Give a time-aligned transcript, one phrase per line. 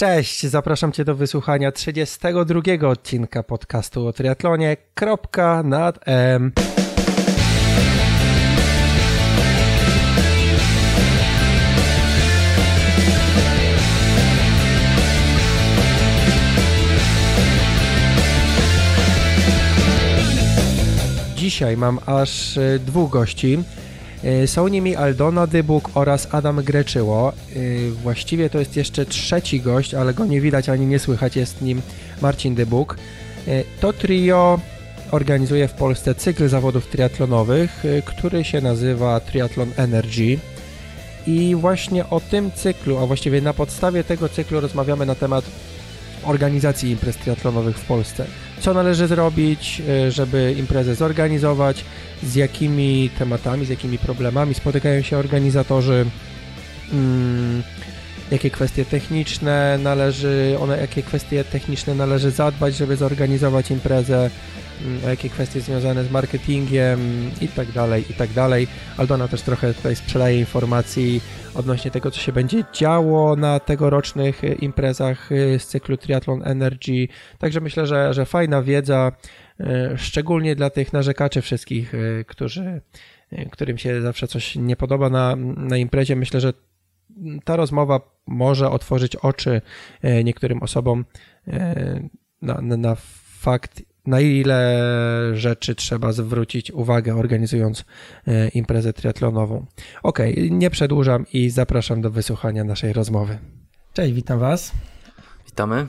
[0.00, 4.76] Cześć, zapraszam Cię do wysłuchania 32 odcinka podcastu o triatlonie.
[4.94, 6.52] Kropka nad M.
[21.36, 23.58] Dzisiaj mam aż e, dwóch gości.
[24.26, 27.32] E, są nimi Aldona Dybuk oraz Adam Greczyło.
[27.32, 31.62] E, właściwie to jest jeszcze trzeci gość, ale go nie widać ani nie słychać, jest
[31.62, 31.82] nim
[32.22, 32.96] Marcin Dybuk.
[33.48, 34.60] E, to trio
[35.10, 40.38] organizuje w Polsce cykl zawodów triatlonowych, który się nazywa Triathlon Energy.
[41.26, 45.44] I właśnie o tym cyklu, a właściwie na podstawie tego cyklu rozmawiamy na temat
[46.26, 48.26] organizacji imprez triatlonowych w Polsce.
[48.60, 51.84] Co należy zrobić, żeby imprezę zorganizować,
[52.22, 56.06] z jakimi tematami, z jakimi problemami spotykają się organizatorzy,
[56.92, 57.62] mm,
[58.30, 64.30] jakie kwestie techniczne należy, one, jakie kwestie techniczne należy zadbać, żeby zorganizować imprezę,
[64.82, 68.68] mm, a jakie kwestie związane z marketingiem i tak dalej, i tak dalej.
[68.96, 71.20] Aldona też trochę tutaj sprzedaje informacji
[71.54, 77.08] odnośnie tego, co się będzie działo na tegorocznych imprezach z cyklu Triathlon Energy.
[77.38, 79.12] Także myślę, że, że fajna wiedza,
[79.60, 82.80] E, szczególnie dla tych narzekaczy wszystkich, e, którzy,
[83.32, 86.16] e, którym się zawsze coś nie podoba na, na imprezie.
[86.16, 86.52] Myślę, że
[87.44, 89.60] ta rozmowa może otworzyć oczy
[90.24, 91.04] niektórym osobom
[92.42, 92.96] na, na, na
[93.38, 94.82] fakt, na ile
[95.32, 97.84] rzeczy trzeba zwrócić uwagę organizując
[98.54, 99.66] imprezę triatlonową.
[100.02, 100.18] Ok,
[100.50, 103.38] nie przedłużam i zapraszam do wysłuchania naszej rozmowy.
[103.92, 104.72] Cześć, witam Was.
[105.46, 105.86] Witamy.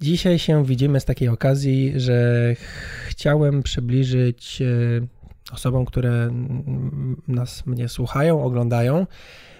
[0.00, 2.54] Dzisiaj się widzimy z takiej okazji, że
[3.08, 4.66] chciałem przybliżyć e,
[5.52, 6.30] osobom, które
[7.28, 9.06] nas mnie słuchają, oglądają,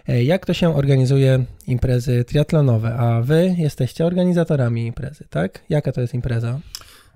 [0.08, 5.64] e, jak to się organizuje imprezy triatlonowe, a wy jesteście organizatorami imprezy, tak?
[5.69, 6.61] Jaka to jest impreza?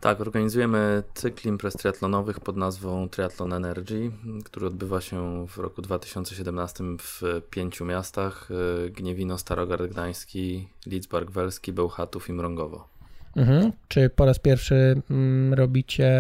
[0.03, 4.11] Tak, organizujemy cykl imprez triatlonowych pod nazwą Triathlon Energy,
[4.45, 8.49] który odbywa się w roku 2017 w pięciu miastach:
[8.87, 12.89] e, Gniewino, Starogard Gdański, Lidzbark Welski, Bełchatów i Mrągowo.
[13.37, 13.73] Mhm.
[13.89, 16.11] Czy po raz pierwszy mm, robicie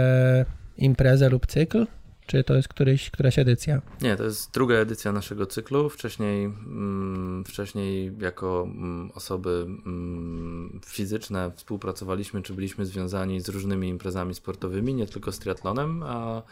[0.77, 1.87] imprezę lub cykl?
[2.32, 3.82] Czy to jest któryś, któraś edycja?
[4.03, 5.88] Nie, to jest druga edycja naszego cyklu.
[5.88, 14.34] Wcześniej, mm, wcześniej jako mm, osoby mm, fizyczne współpracowaliśmy, czy byliśmy związani z różnymi imprezami
[14.34, 16.43] sportowymi, nie tylko z triatlonem, a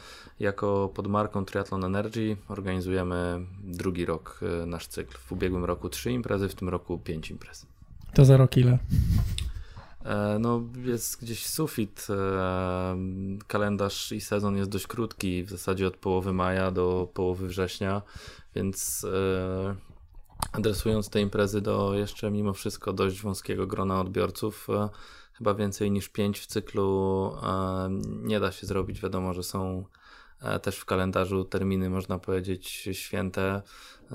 [0.41, 5.18] jako pod marką Triathlon Energy organizujemy drugi rok y, nasz cykl.
[5.18, 7.66] W ubiegłym roku trzy imprezy, w tym roku pięć imprez.
[8.14, 8.78] To za rok ile?
[10.05, 12.06] E, no, jest gdzieś sufit.
[12.11, 12.97] E,
[13.47, 18.03] kalendarz i sezon jest dość krótki, w zasadzie od połowy maja do połowy września,
[18.55, 19.77] więc e,
[20.53, 24.66] adresując te imprezy do jeszcze mimo wszystko dość wąskiego grona odbiorców,
[25.33, 27.33] chyba więcej niż pięć w cyklu
[28.22, 29.00] nie da się zrobić.
[29.00, 29.84] Wiadomo, że są
[30.62, 33.62] też w kalendarzu terminy, można powiedzieć, święte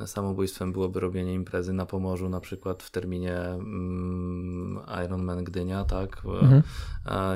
[0.05, 6.21] samobójstwem byłoby robienie imprezy na Pomorzu, na przykład w terminie mm, Ironman Gdynia, tak?
[6.25, 6.63] Mhm.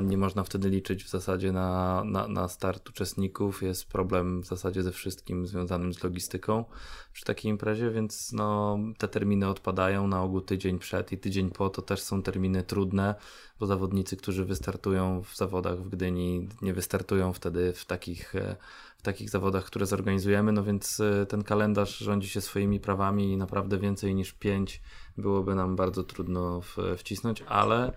[0.07, 3.63] Nie można wtedy liczyć w zasadzie na, na, na start uczestników.
[3.63, 6.65] Jest problem w zasadzie ze wszystkim związanym z logistyką
[7.13, 11.69] przy takiej imprezie, więc no, te terminy odpadają na ogół tydzień przed i tydzień po.
[11.69, 13.15] To też są terminy trudne,
[13.59, 18.55] bo zawodnicy, którzy wystartują w zawodach w Gdyni, nie wystartują wtedy w takich e,
[18.99, 23.37] w takich zawodach, które zorganizujemy, no więc e, ten kalendarz rządzi się swoimi prawami i
[23.37, 24.81] naprawdę więcej niż pięć
[25.17, 27.91] byłoby nam bardzo trudno w, wcisnąć, ale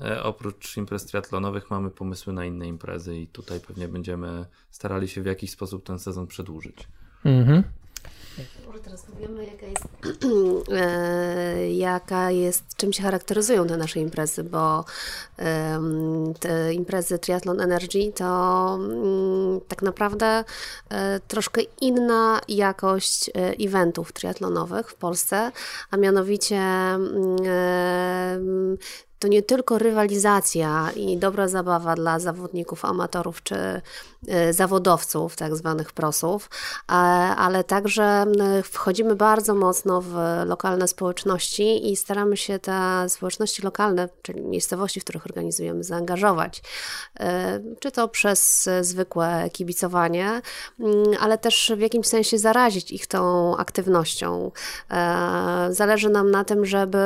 [0.00, 5.22] e, oprócz imprez triatlonowych mamy pomysły na inne imprezy i tutaj pewnie będziemy starali się
[5.22, 6.88] w jakiś sposób ten sezon przedłużyć.
[7.24, 7.62] Mhm.
[8.66, 9.84] Może teraz powiemy, jaka jest,
[10.72, 14.84] e, jaka jest, czym się charakteryzują te nasze imprezy, bo
[16.40, 20.44] te imprezy Triathlon Energy to mm, tak naprawdę
[20.88, 25.52] e, troszkę inna jakość e, eventów triatlonowych w Polsce,
[25.90, 27.36] a mianowicie mm,
[29.20, 33.56] to nie tylko rywalizacja i dobra zabawa dla zawodników, amatorów czy
[34.50, 36.50] zawodowców, tak zwanych prosów,
[37.36, 38.26] ale także
[38.64, 40.14] wchodzimy bardzo mocno w
[40.46, 46.62] lokalne społeczności i staramy się te społeczności lokalne, czyli miejscowości, w których organizujemy, zaangażować.
[47.20, 47.22] Y,
[47.80, 50.42] czy to przez zwykłe kibicowanie,
[50.80, 54.50] mm, ale też w jakimś sensie zarazić ich tą aktywnością.
[55.70, 56.98] Zależy nam na tym, żeby,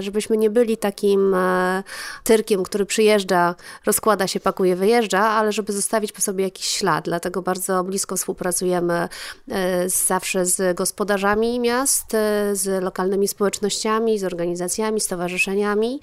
[0.00, 1.82] żebyśmy nie byli tak takim e,
[2.24, 3.54] tyrkiem, który przyjeżdża,
[3.86, 7.04] rozkłada się, pakuje, wyjeżdża, ale żeby zostawić po sobie jakiś ślad.
[7.04, 9.08] Dlatego bardzo blisko współpracujemy
[9.50, 12.12] e, zawsze z gospodarzami miast,
[12.52, 16.00] z lokalnymi społecznościami, z organizacjami, stowarzyszeniami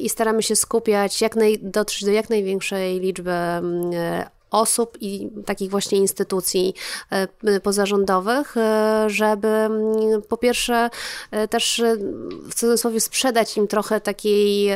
[0.00, 3.32] i staramy się skupiać, jak naj, dotrzeć do jak największej liczby
[4.50, 6.74] osób i takich właśnie instytucji
[7.10, 10.90] e, pozarządowych, e, żeby mm, po pierwsze
[11.30, 11.82] e, też
[12.50, 14.68] w cudzysłowie sprzedać im trochę takiej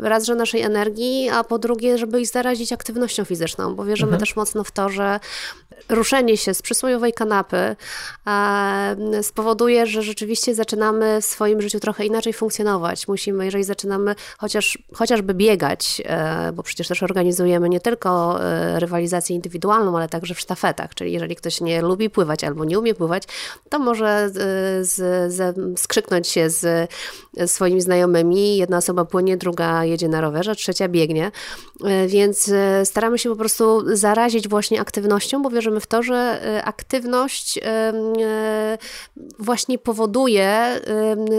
[0.00, 4.20] raz, że naszej energii, a po drugie, żeby ich zarazić aktywnością fizyczną, bo wierzymy mhm.
[4.20, 5.20] też mocno w to, że
[5.88, 7.76] ruszenie się z przysłowiowej kanapy
[9.22, 13.08] spowoduje, że rzeczywiście zaczynamy w swoim życiu trochę inaczej funkcjonować.
[13.08, 16.02] Musimy, jeżeli zaczynamy chociaż, chociażby biegać,
[16.52, 18.38] bo przecież też organizujemy nie tylko
[18.74, 20.94] rywalizację, rywalizację indywidualną, ale także w sztafetach.
[20.94, 23.22] Czyli jeżeli ktoś nie lubi pływać albo nie umie pływać,
[23.68, 24.86] to może z,
[25.32, 26.90] z, skrzyknąć się z
[27.46, 28.56] swoimi znajomymi.
[28.56, 31.30] Jedna osoba płynie, druga jedzie na rowerze, trzecia biegnie.
[31.84, 36.14] E, więc e, staramy się po prostu zarazić właśnie aktywnością, bo wierzymy w to, że
[36.14, 37.60] e, aktywność
[39.38, 40.80] właśnie powoduje,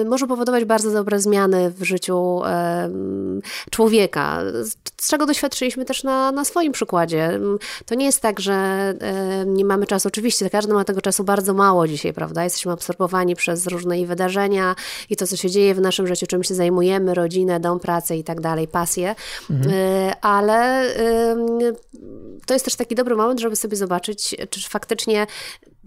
[0.05, 2.41] może powodować bardzo dobre zmiany w życiu
[3.71, 4.39] człowieka,
[5.01, 7.39] z czego doświadczyliśmy też na, na swoim przykładzie.
[7.85, 8.93] To nie jest tak, że
[9.45, 10.07] nie mamy czasu.
[10.07, 12.43] Oczywiście każdy ma tego czasu bardzo mało dzisiaj, prawda?
[12.43, 14.75] Jesteśmy absorbowani przez różne wydarzenia
[15.09, 18.23] i to, co się dzieje w naszym życiu, czym się zajmujemy, rodzinę, dom, pracę i
[18.23, 19.15] tak dalej, pasję.
[19.49, 19.73] Mhm.
[20.21, 20.85] Ale
[22.45, 25.27] to jest też taki dobry moment, żeby sobie zobaczyć, czy faktycznie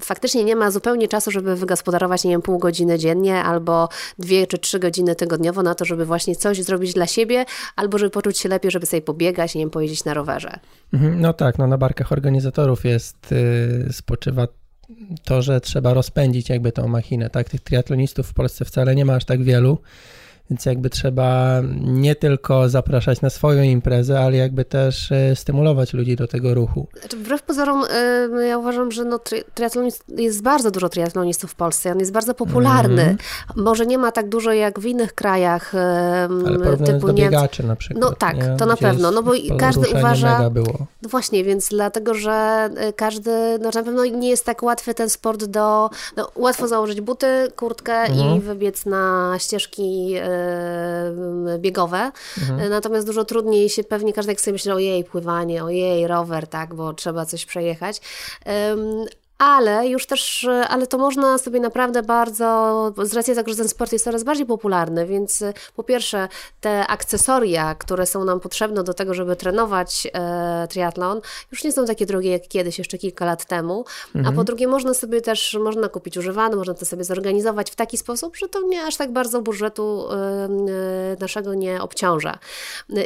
[0.00, 3.88] faktycznie nie ma zupełnie czasu, żeby wygospodarować, nie wiem, pół godziny dziennie albo
[4.18, 7.44] dwie czy trzy godziny tygodniowo na to, żeby właśnie coś zrobić dla siebie,
[7.76, 10.58] albo żeby poczuć się lepiej, żeby sobie pobiegać, nie wiem, pojeździć na rowerze.
[10.92, 14.48] Mhm, no tak, no na barkach organizatorów jest, yy, spoczywa
[15.24, 17.48] to, że trzeba rozpędzić jakby tą machinę, tak?
[17.48, 19.78] Tych triatlonistów w Polsce wcale nie ma aż tak wielu.
[20.50, 26.16] Więc jakby trzeba nie tylko zapraszać na swoją imprezę, ale jakby też e, stymulować ludzi
[26.16, 26.86] do tego ruchu.
[27.00, 27.84] Znaczy, wbrew pozorom,
[28.38, 29.20] e, ja uważam, że no,
[30.16, 31.92] jest bardzo dużo triatlonistów w Polsce.
[31.92, 33.02] On jest bardzo popularny.
[33.02, 33.16] Mm.
[33.56, 35.72] Może nie ma tak dużo jak w innych krajach.
[36.46, 38.00] Ale typu do biegaczy na przykład.
[38.00, 38.56] No tak, nie?
[38.56, 39.10] to na Gdzie pewno.
[39.10, 40.50] No bo każdy uważa.
[40.50, 40.86] Było.
[41.02, 43.30] No właśnie, więc dlatego, że e, każdy,
[43.60, 45.90] no na pewno nie jest tak łatwy ten sport do.
[46.16, 47.26] No, łatwo założyć buty,
[47.56, 48.18] kurtkę mm.
[48.18, 48.40] i mhm.
[48.40, 50.14] wybiec na ścieżki
[51.58, 52.12] biegowe.
[52.38, 52.70] Mhm.
[52.70, 56.92] Natomiast dużo trudniej się pewnie każdy jak sobie myśli, ojej, pływanie, ojej, rower, tak, bo
[56.92, 58.00] trzeba coś przejechać
[59.38, 63.92] ale już też, ale to można sobie naprawdę bardzo, z racji tego, że ten sport
[63.92, 66.28] jest coraz bardziej popularny, więc e, po pierwsze
[66.60, 71.20] te akcesoria, które są nam potrzebne do tego, żeby trenować e, triatlon,
[71.52, 73.84] już nie są takie drogie jak kiedyś, jeszcze kilka lat temu,
[74.14, 74.34] mhm.
[74.34, 77.98] a po drugie można sobie też, można kupić używane, można to sobie zorganizować w taki
[77.98, 82.38] sposób, że to nie aż tak bardzo budżetu e, e naszego nie obciąża.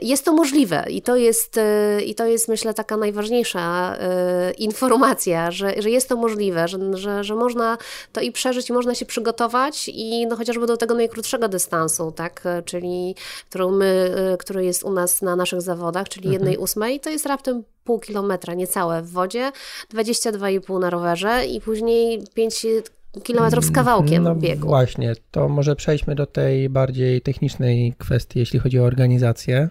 [0.02, 5.50] Jest to możliwe i to jest, e, i to jest myślę taka najważniejsza e, informacja,
[5.50, 7.78] że, że jest to możliwe, że, że, że można
[8.12, 12.44] to i przeżyć, i można się przygotować i no chociażby do tego najkrótszego dystansu, tak,
[12.64, 13.14] czyli
[13.48, 16.64] którą my, który jest u nas na naszych zawodach, czyli jednej mhm.
[16.64, 19.52] ósmej, to jest raptem pół kilometra, niecałe w wodzie,
[19.94, 22.66] 22,5 na rowerze i później 5
[23.22, 24.68] kilometrów z kawałkiem no biegu.
[24.68, 29.68] Właśnie, to może przejdźmy do tej bardziej technicznej kwestii, jeśli chodzi o organizację.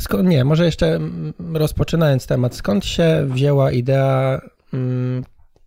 [0.00, 4.40] Skąd, nie, może jeszcze mm, rozpoczynając temat, skąd się wzięła idea,
[4.70, 5.24] hmm,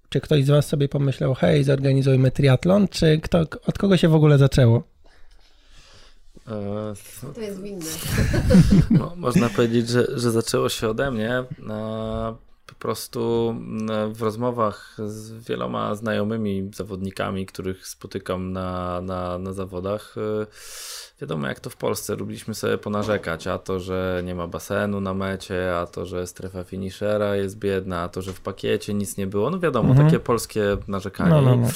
[0.09, 4.15] czy ktoś z Was sobie pomyślał, hej, zorganizujmy triatlon, czy kto, od kogo się w
[4.15, 4.83] ogóle zaczęło?
[6.47, 6.93] E,
[7.35, 7.85] to jest winne.
[8.89, 11.43] No, można powiedzieć, że, że zaczęło się ode mnie.
[11.69, 12.35] E,
[12.67, 20.15] po prostu mm, w rozmowach z wieloma znajomymi zawodnikami, których spotykam na, na, na zawodach,
[20.17, 20.45] e,
[21.21, 25.13] Wiadomo, jak to w Polsce, lubiliśmy sobie ponarzekać, a to, że nie ma basenu na
[25.13, 29.27] mecie, a to, że strefa finishera jest biedna, a to, że w pakiecie nic nie
[29.27, 29.49] było.
[29.49, 30.07] No wiadomo, mhm.
[30.07, 31.29] takie polskie narzekanie.
[31.29, 31.67] No, no, no.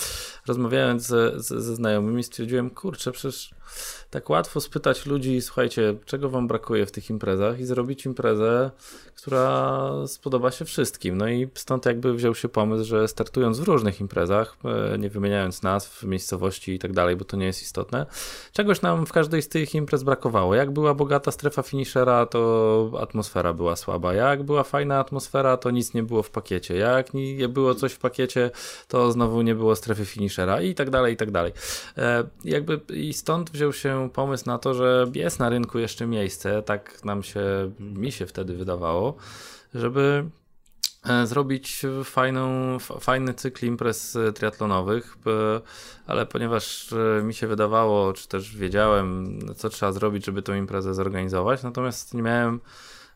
[0.48, 3.56] Rozmawiając ze, ze znajomymi, stwierdziłem, kurczę, przecież
[4.10, 8.72] tak łatwo spytać ludzi, słuchajcie, czego wam brakuje w tych imprezach i zrobić imprezę,
[9.16, 11.18] która spodoba się wszystkim.
[11.18, 14.58] No i stąd jakby wziął się pomysł, że startując w różnych imprezach,
[14.94, 18.06] e, nie wymieniając nazw, miejscowości i tak dalej, bo to nie jest istotne,
[18.54, 20.56] czegoś nam w każdej z tych imprez brakowało.
[20.56, 24.14] Jak była bogata strefa finishera, to atmosfera była słaba.
[24.14, 26.76] Jak była fajna atmosfera, to nic nie było w pakiecie.
[26.76, 28.52] Jak nie było coś w pakiecie,
[28.88, 31.52] to znowu nie było strefy finishera i tak dalej, i tak dalej.
[31.98, 36.62] E, jakby i stąd wziął się pomysł na to, że jest na rynku jeszcze miejsce,
[36.62, 39.16] tak nam się, mi się wtedy wydawało,
[39.74, 40.26] żeby
[41.24, 45.18] zrobić fajną, fajny cykl imprez triatlonowych,
[46.08, 50.94] ale ponieważ e, mi się wydawało, czy też wiedziałem, co trzeba zrobić, żeby tą imprezę
[50.94, 52.60] zorganizować, natomiast nie miałem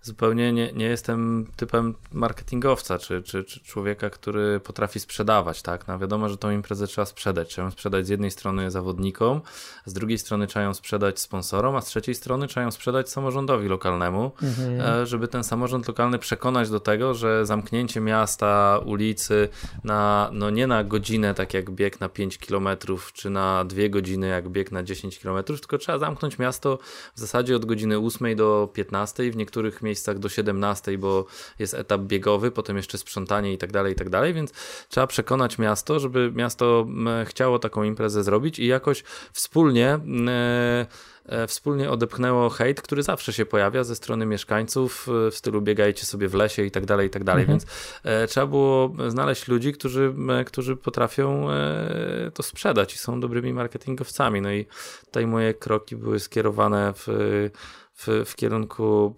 [0.01, 5.88] zupełnie nie, nie jestem typem marketingowca, czy, czy, czy człowieka, który potrafi sprzedawać, tak?
[5.88, 7.50] No wiadomo, że tą imprezę trzeba sprzedać.
[7.50, 9.41] Trzeba ją sprzedać z jednej strony zawodnikom,
[9.86, 13.68] z drugiej strony trzeba ją sprzedać sponsorom, a z trzeciej strony trzeba ją sprzedać samorządowi
[13.68, 14.82] lokalnemu, mhm.
[14.82, 19.50] E, żeby ten samorząd lokalny przekonać do tego, że zamknięcie miasta, ulicy
[19.84, 22.70] na, no nie na godzinę, tak jak bieg na 5 km,
[23.13, 26.79] czy na dwie godziny, jak bieg na 10 km, tylko trzeba zamknąć miasto
[27.15, 31.25] w zasadzie od godziny 8 do 15, w niektórych miejscach do 17, bo
[31.60, 34.51] jest etap biegowy, potem jeszcze sprzątanie i tak dalej, i tak dalej, więc
[34.89, 36.88] trzeba przekonać miasto, żeby miasto
[37.25, 39.03] chciało taką imprezę zrobić i jakoś
[39.34, 40.00] wspólnie
[41.29, 46.05] E, wspólnie odepchnęło hejt, który zawsze się pojawia ze strony mieszkańców e, w stylu biegajcie
[46.05, 47.60] sobie w lesie i tak dalej, i tak dalej, mhm.
[47.60, 47.72] więc
[48.03, 50.13] e, trzeba było znaleźć ludzi, którzy,
[50.46, 51.48] którzy potrafią
[52.34, 54.41] to sprzedać i są dobrymi marketingowcami.
[54.41, 54.65] No i
[55.05, 57.08] tutaj moje kroki były skierowane w,
[58.00, 59.15] w, w kierunku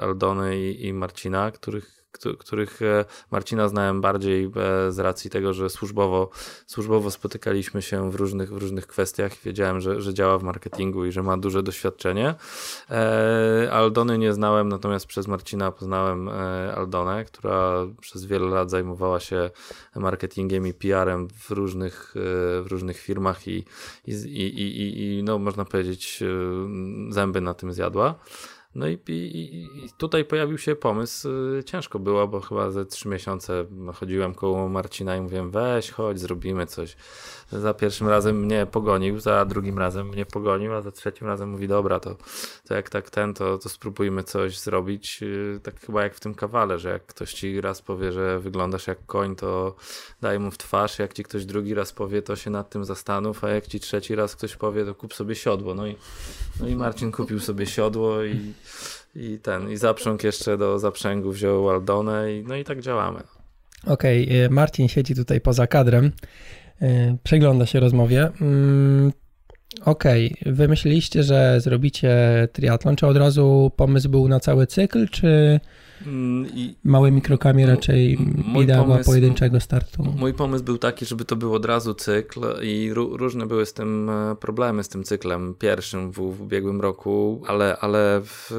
[0.00, 2.05] Aldony i, i Marcina, których
[2.38, 6.30] których e, Marcina znałem bardziej e, z racji tego, że służbowo,
[6.66, 9.32] służbowo spotykaliśmy się w różnych, w różnych kwestiach.
[9.44, 12.34] Wiedziałem, że, że działa w marketingu i że ma duże doświadczenie.
[12.90, 16.28] E, Aldony nie znałem, natomiast przez Marcina poznałem
[16.76, 19.50] Aldonę, która przez wiele lat zajmowała się
[19.96, 22.12] marketingiem i PR-em w różnych,
[22.62, 23.64] w różnych firmach i,
[24.06, 26.22] i, i, i, i no, można powiedzieć
[27.10, 28.14] zęby na tym zjadła.
[28.76, 29.54] No i, i,
[29.84, 31.28] i, tutaj pojawił się pomysł.
[31.58, 36.18] Y, ciężko było, bo chyba ze trzy miesiące chodziłem koło Marcina i mówiłem: weź, chodź,
[36.18, 36.96] zrobimy coś.
[37.52, 41.68] Za pierwszym razem mnie pogonił, za drugim razem mnie pogonił, a za trzecim razem mówi:
[41.68, 42.16] dobra, to,
[42.68, 45.22] to jak tak ten, to, to spróbujmy coś zrobić.
[45.22, 48.86] Y, tak chyba jak w tym kawale, że jak ktoś ci raz powie, że wyglądasz
[48.86, 49.76] jak koń, to
[50.20, 50.98] daj mu w twarz.
[50.98, 54.14] Jak ci ktoś drugi raz powie, to się nad tym zastanów, a jak ci trzeci
[54.14, 55.74] raz ktoś powie, to kup sobie siodło.
[55.74, 55.96] No i,
[56.60, 58.52] no i Marcin kupił sobie siodło i
[59.14, 63.20] i ten, i zaprząg jeszcze do zaprzęgu wziął Aldonę i no i tak działamy.
[63.86, 66.12] Okej, okay, Marcin siedzi tutaj poza kadrem,
[66.82, 68.30] y, przegląda się rozmowie.
[68.40, 69.12] Mm,
[69.84, 70.52] okej, okay.
[70.52, 72.12] wymyśliliście, że zrobicie
[72.52, 75.60] triatlon, czy od razu pomysł był na cały cykl, czy
[76.54, 78.18] I, Małymi krokami raczej
[78.62, 80.02] idea była pojedynczego startu.
[80.16, 84.10] Mój pomysł był taki, żeby to był od razu cykl i różne były z tym
[84.10, 88.50] e, problemy, z tym cyklem pierwszym w, w ubiegłym roku, ale, ale w,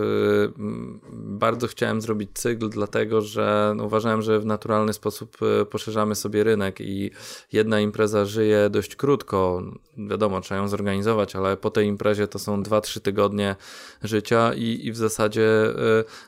[1.14, 6.44] bardzo chciałem zrobić cykl, dlatego że no, uważałem, że w naturalny sposób e, poszerzamy sobie
[6.44, 7.12] rynek i
[7.54, 9.64] jedna impreza żyje dość krótko.
[9.98, 13.56] Wiadomo, trzeba ją zorganizować, ale po tej imprezie to są 2-3 tygodnie
[14.04, 15.74] życia i, i w zasadzie e,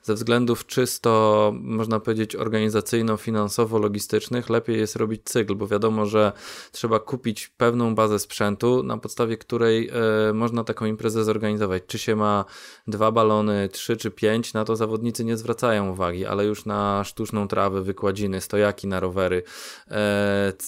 [0.03, 6.31] ze względów czysto czysto, można powiedzieć, organizacyjno-finansowo-logistycznych, lepiej jest robić cykl, bo wiadomo, że
[6.71, 9.89] trzeba kupić pewną bazę sprzętu, na podstawie której
[10.29, 11.83] y, można taką imprezę zorganizować.
[11.87, 12.45] Czy się ma
[12.87, 17.47] dwa balony, trzy czy pięć, na to zawodnicy nie zwracają uwagi, ale już na sztuczną
[17.47, 19.43] trawę, wykładziny, stojaki na rowery,
[19.87, 19.91] y,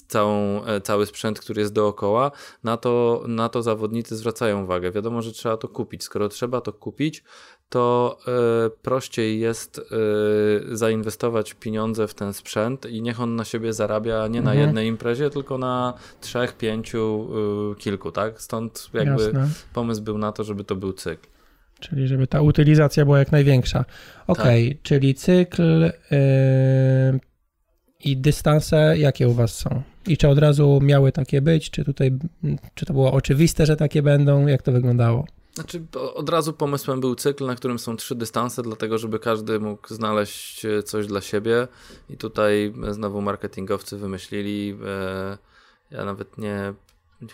[0.07, 2.31] całą, y, cały sprzęt, który jest dookoła,
[2.63, 4.91] na to, na to zawodnicy zwracają uwagę.
[4.91, 6.03] Wiadomo, że trzeba to kupić.
[6.03, 7.23] Skoro trzeba to kupić,
[7.71, 8.17] to
[8.67, 9.77] y, prościej jest
[10.71, 14.67] y, zainwestować pieniądze w ten sprzęt i niech on na siebie zarabia nie na mhm.
[14.67, 17.27] jednej imprezie, tylko na trzech, pięciu,
[17.71, 18.41] y, kilku, tak?
[18.41, 19.49] Stąd jakby Jasne.
[19.73, 21.27] pomysł był na to, żeby to był cykl.
[21.79, 23.85] Czyli żeby ta utylizacja była jak największa.
[24.27, 24.83] Okej, okay, tak.
[24.83, 25.91] czyli cykl
[28.03, 29.81] i dystanse jakie u was są?
[30.07, 31.69] I czy od razu miały takie być?
[31.69, 32.11] Czy tutaj,
[32.73, 34.47] czy to było oczywiste, że takie będą?
[34.47, 35.25] Jak to wyglądało?
[35.53, 39.93] Znaczy, od razu pomysłem był cykl, na którym są trzy dystanse, dlatego żeby każdy mógł
[39.93, 41.67] znaleźć e, coś dla siebie.
[42.09, 44.77] I tutaj znowu marketingowcy wymyślili.
[44.85, 45.37] E,
[45.91, 46.73] ja nawet nie,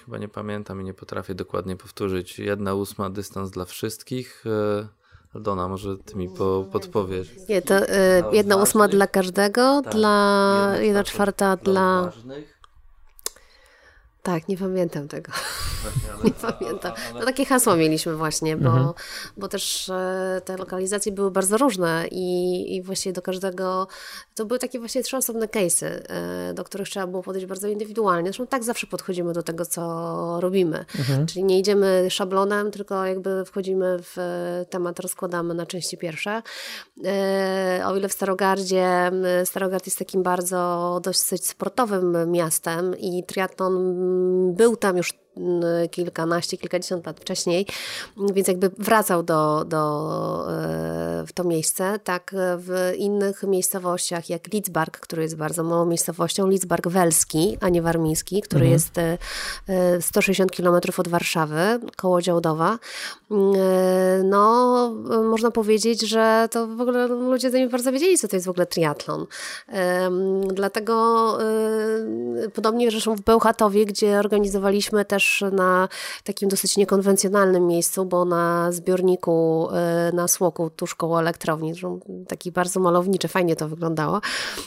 [0.06, 2.40] chyba nie pamiętam i nie potrafię dokładnie powtórzyć.
[2.40, 4.44] Jedna ósma dystans dla wszystkich.
[4.46, 4.88] E,
[5.36, 7.32] Aldona, może ty mi po, podpowiesz.
[7.50, 7.74] Nie, to
[8.32, 12.02] jedna ósma dla każdego, tak, dla jedna czwarta dla.
[12.02, 12.57] Ważnych
[14.28, 15.32] tak, nie pamiętam tego.
[15.82, 16.92] Właśnie, nie pamiętam.
[17.14, 18.94] No takie hasło mieliśmy właśnie, bo, mhm.
[19.38, 23.88] bo też e, te lokalizacje były bardzo różne i, i właściwie do każdego,
[24.36, 28.30] to były takie właśnie trzy osobne case'y, e, do których trzeba było podejść bardzo indywidualnie.
[28.30, 29.82] Zresztą tak zawsze podchodzimy do tego, co
[30.42, 30.86] robimy.
[31.00, 31.28] Mhm.
[31.28, 34.18] Czyli nie idziemy szablonem, tylko jakby wchodzimy w
[34.70, 36.42] temat, rozkładamy na części pierwsze.
[37.06, 39.12] E, o ile w Starogardzie,
[39.46, 43.74] Starogard jest takim bardzo dosyć sportowym miastem i triatlon
[44.54, 45.14] był tam już
[45.92, 47.66] kilkanaście, kilkadziesiąt lat wcześniej,
[48.34, 50.48] więc jakby wracał do, do,
[51.28, 52.00] w to miejsce.
[52.04, 57.82] Tak w innych miejscowościach, jak Lidzbark, który jest bardzo małą miejscowością, Lidzbark Welski, a nie
[57.82, 58.74] Warmiński, który mhm.
[58.74, 58.94] jest
[60.06, 62.80] 160 km od Warszawy, koło Działdowa.
[64.24, 64.90] No,
[65.24, 68.66] można powiedzieć, że to w ogóle ludzie nie bardzo wiedzieli, co to jest w ogóle
[68.66, 69.26] triatlon.
[70.54, 71.38] Dlatego
[72.54, 75.88] podobnie zresztą w Bełchatowie, gdzie organizowaliśmy też na
[76.24, 81.74] takim dosyć niekonwencjonalnym miejscu, bo na zbiorniku e, na Słoku, tuż koło elektrowni,
[82.28, 84.22] taki bardzo malowniczy, fajnie to wyglądało,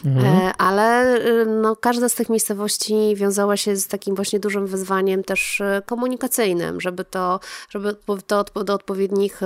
[0.05, 0.27] mhm.
[0.27, 5.25] E, ale e, no, każda z tych miejscowości wiązała się z takim właśnie dużym wyzwaniem
[5.25, 7.41] też komunikacyjnym, żeby to,
[7.71, 9.41] żeby to do odpowiednich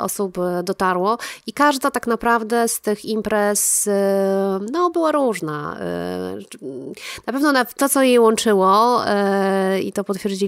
[0.00, 3.88] osób dotarło i każda tak naprawdę z tych imprez
[4.72, 5.76] no, była różna.
[7.26, 9.00] Na pewno to, co jej łączyło
[9.82, 10.43] i to potwierdzili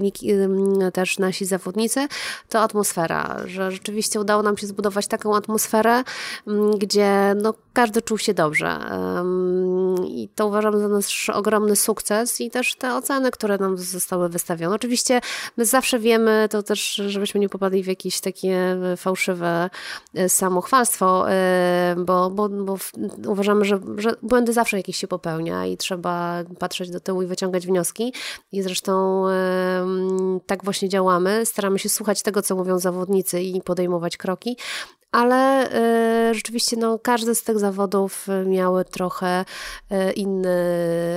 [0.93, 2.07] też nasi zawodnicy,
[2.49, 6.03] to atmosfera, że rzeczywiście udało nam się zbudować taką atmosferę,
[6.77, 8.79] gdzie no, każdy czuł się dobrze.
[10.07, 14.75] I to uważam za nasz ogromny sukces i też te oceny, które nam zostały wystawione.
[14.75, 15.21] Oczywiście
[15.57, 19.69] my zawsze wiemy, to też, żebyśmy nie popadli w jakieś takie fałszywe
[20.13, 22.77] e, samochwalstwo, e, bo, bo, bo
[23.27, 27.67] uważamy, że, że błędy zawsze jakieś się popełnia i trzeba patrzeć do tyłu i wyciągać
[27.67, 28.13] wnioski.
[28.51, 29.25] I zresztą
[30.45, 31.45] tak właśnie działamy.
[31.45, 34.57] Staramy się słuchać tego, co mówią zawodnicy i podejmować kroki,
[35.11, 35.71] ale
[36.29, 39.45] y, rzeczywiście no, każdy z tych zawodów miały trochę
[39.91, 40.55] y, inny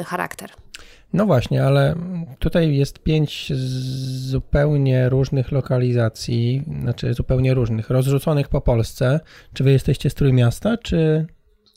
[0.07, 0.51] charakter.
[1.13, 1.95] No właśnie, ale
[2.39, 3.53] tutaj jest pięć
[4.31, 9.21] zupełnie różnych lokalizacji, znaczy zupełnie różnych, rozrzuconych po Polsce.
[9.53, 11.27] Czy wy jesteście z Trójmiasta, czy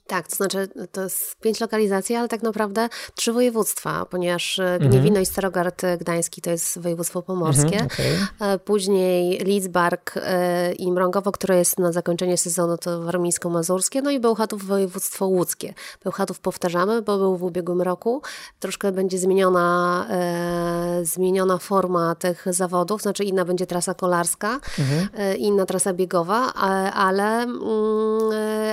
[0.08, 4.92] tak, to znaczy to jest pięć lokalizacji, ale tak naprawdę trzy województwa, ponieważ e, mhm.
[4.92, 7.80] Gniewino i Starogard Gdański to jest województwo pomorskie.
[7.80, 8.60] Mhm, okay.
[8.60, 14.66] Później Lidzbark e, i Mrągowo, które jest na zakończenie sezonu, to warmińsko-mazurskie, no i Bełchatów
[14.66, 15.74] województwo łódzkie.
[16.04, 18.22] Bełchatów powtarzamy, bo był w ubiegłym roku.
[18.60, 25.10] Troszkę będzie zmieniona, e, zmieniona forma tych zawodów, znaczy inna będzie trasa kolarska, mhm.
[25.14, 26.54] e, inna trasa biegowa,
[26.94, 27.62] ale, mm,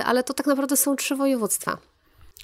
[0.05, 1.77] ale to tak naprawdę są trzy województwa.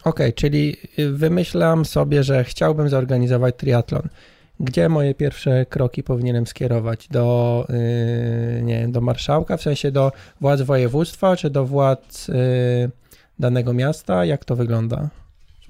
[0.03, 0.77] Okay, czyli
[1.11, 4.09] wymyślam sobie, że chciałbym zorganizować triatlon.
[4.59, 7.07] Gdzie moje pierwsze kroki powinienem skierować?
[7.07, 12.35] Do, yy, nie do marszałka, w sensie do władz województwa, czy do władz yy,
[13.39, 14.25] danego miasta?
[14.25, 15.09] Jak to wygląda?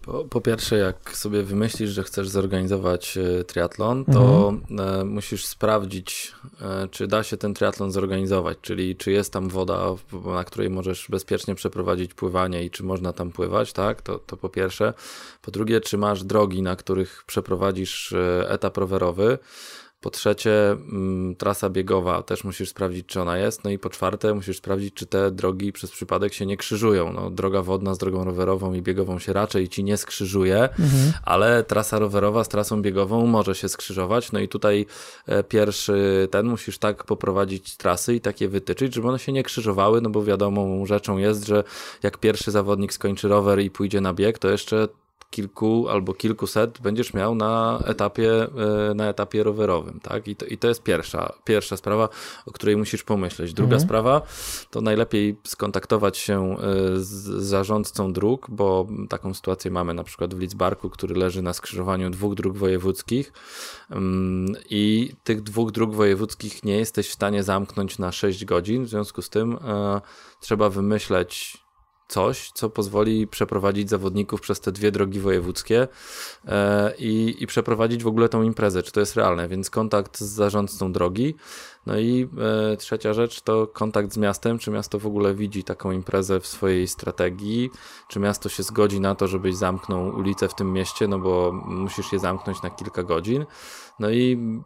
[0.07, 4.99] Po, po, pierwsze, jak sobie wymyślisz, że chcesz zorganizować e, triatlon, to mhm.
[4.99, 9.85] E, musisz sprawdzić, e, czy da się ten triatlon zorganizować, czyli czy jest tam woda,
[10.25, 14.01] na której możesz bezpiecznie przeprowadzić pływanie i czy można tam pływać, tak?
[14.01, 14.93] To, to po pierwsze.
[15.41, 18.15] Po drugie, czy masz drogi, na których przeprowadzisz
[18.47, 19.37] etap rowerowy.
[20.01, 23.63] Po trzecie, mm, trasa biegowa, też musisz sprawdzić, czy ona jest.
[23.63, 27.13] No i po czwarte, musisz sprawdzić, czy te drogi przez przypadek się nie krzyżują.
[27.13, 31.13] No, droga wodna z drogą rowerową i biegową się raczej ci nie skrzyżuje, mhm.
[31.23, 34.31] ale trasa rowerowa z trasą biegową może się skrzyżować.
[34.31, 34.85] No i tutaj
[35.25, 40.01] e, pierwszy ten musisz tak poprowadzić trasy i takie wytyczyć, żeby one się nie krzyżowały,
[40.01, 41.63] no bo wiadomą rzeczą jest, że
[42.03, 44.87] jak pierwszy zawodnik skończy rower i pójdzie na bieg, to jeszcze
[45.29, 48.47] kilku albo kilkuset będziesz miał na etapie,
[48.89, 50.27] e, na etapie rowerowym, tak?
[50.27, 52.09] I to, i to jest pierwsza, pierwsza sprawa,
[52.45, 53.53] o której musisz pomyśleć.
[53.53, 53.81] Druga mhm.
[53.81, 54.21] sprawa,
[54.71, 56.57] to najlepiej skontaktować się e,
[56.95, 62.09] z zarządcą dróg, bo taką sytuację mamy na przykład w Lidzbarku, który leży na skrzyżowaniu
[62.09, 63.33] dwóch dróg wojewódzkich
[63.89, 68.89] mm, i tych dwóch dróg wojewódzkich nie jesteś w stanie zamknąć na 6 godzin, w
[68.89, 70.01] związku z tym e,
[70.39, 71.66] trzeba wymyśleć
[72.07, 75.87] coś, co pozwoli przeprowadzić zawodników przez te dwie drogi wojewódzkie
[76.47, 80.23] e, i, i przeprowadzić w ogóle tą imprezę, czy to jest realne, więc kontakt z
[80.23, 81.35] zarządcą drogi.
[81.85, 82.29] No i
[82.73, 86.47] e, trzecia rzecz to kontakt z miastem, czy miasto w ogóle widzi taką imprezę w
[86.47, 87.69] swojej strategii,
[88.07, 92.13] czy miasto się zgodzi na to, żebyś zamknął ulicę w tym mieście, no bo musisz
[92.13, 93.45] je zamknąć na kilka godzin.
[93.99, 94.59] No i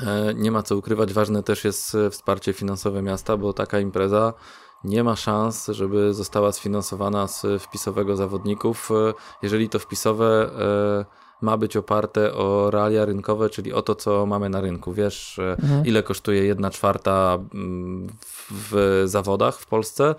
[0.00, 4.34] e, nie ma co ukrywać, ważne też jest wsparcie finansowe miasta, bo taka impreza
[4.84, 11.56] nie ma szans, żeby została sfinansowana z wpisowego zawodników, e, jeżeli to wpisowe e, ma
[11.56, 14.92] być oparte o realia rynkowe, czyli o to, co mamy na rynku.
[14.92, 15.86] Wiesz, e, mhm.
[15.86, 18.06] ile kosztuje jedna czwarta mm,
[18.50, 20.14] w zawodach w Polsce,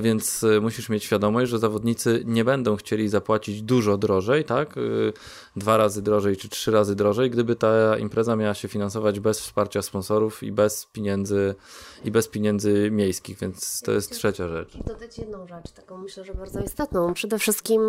[0.00, 4.74] więc musisz mieć świadomość, że zawodnicy nie będą chcieli zapłacić dużo drożej, tak?
[5.56, 9.82] Dwa razy drożej czy trzy razy drożej, gdyby ta impreza miała się finansować bez wsparcia
[9.82, 11.54] sponsorów i bez pieniędzy
[12.04, 14.76] i bez pieniędzy miejskich, więc to jest trzecia rzecz.
[14.86, 17.14] Dodać jedną rzecz, taką myślę, że bardzo istotną.
[17.14, 17.80] Przede wszystkim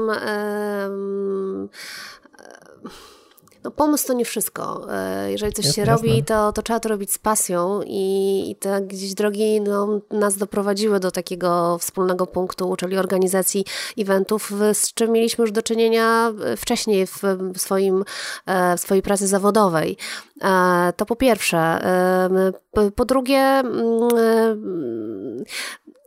[3.63, 4.87] no pomysł to nie wszystko.
[4.93, 8.81] E, jeżeli coś się robi, to, to trzeba to robić z pasją i, i te
[8.81, 13.65] gdzieś drogi no, nas doprowadziły do takiego wspólnego punktu, czyli organizacji
[13.97, 17.21] eventów, z czym mieliśmy już do czynienia wcześniej w,
[17.57, 18.03] swoim,
[18.45, 19.97] e, w swojej pracy zawodowej.
[20.41, 21.79] E, to po pierwsze.
[22.95, 24.09] Po drugie, mm,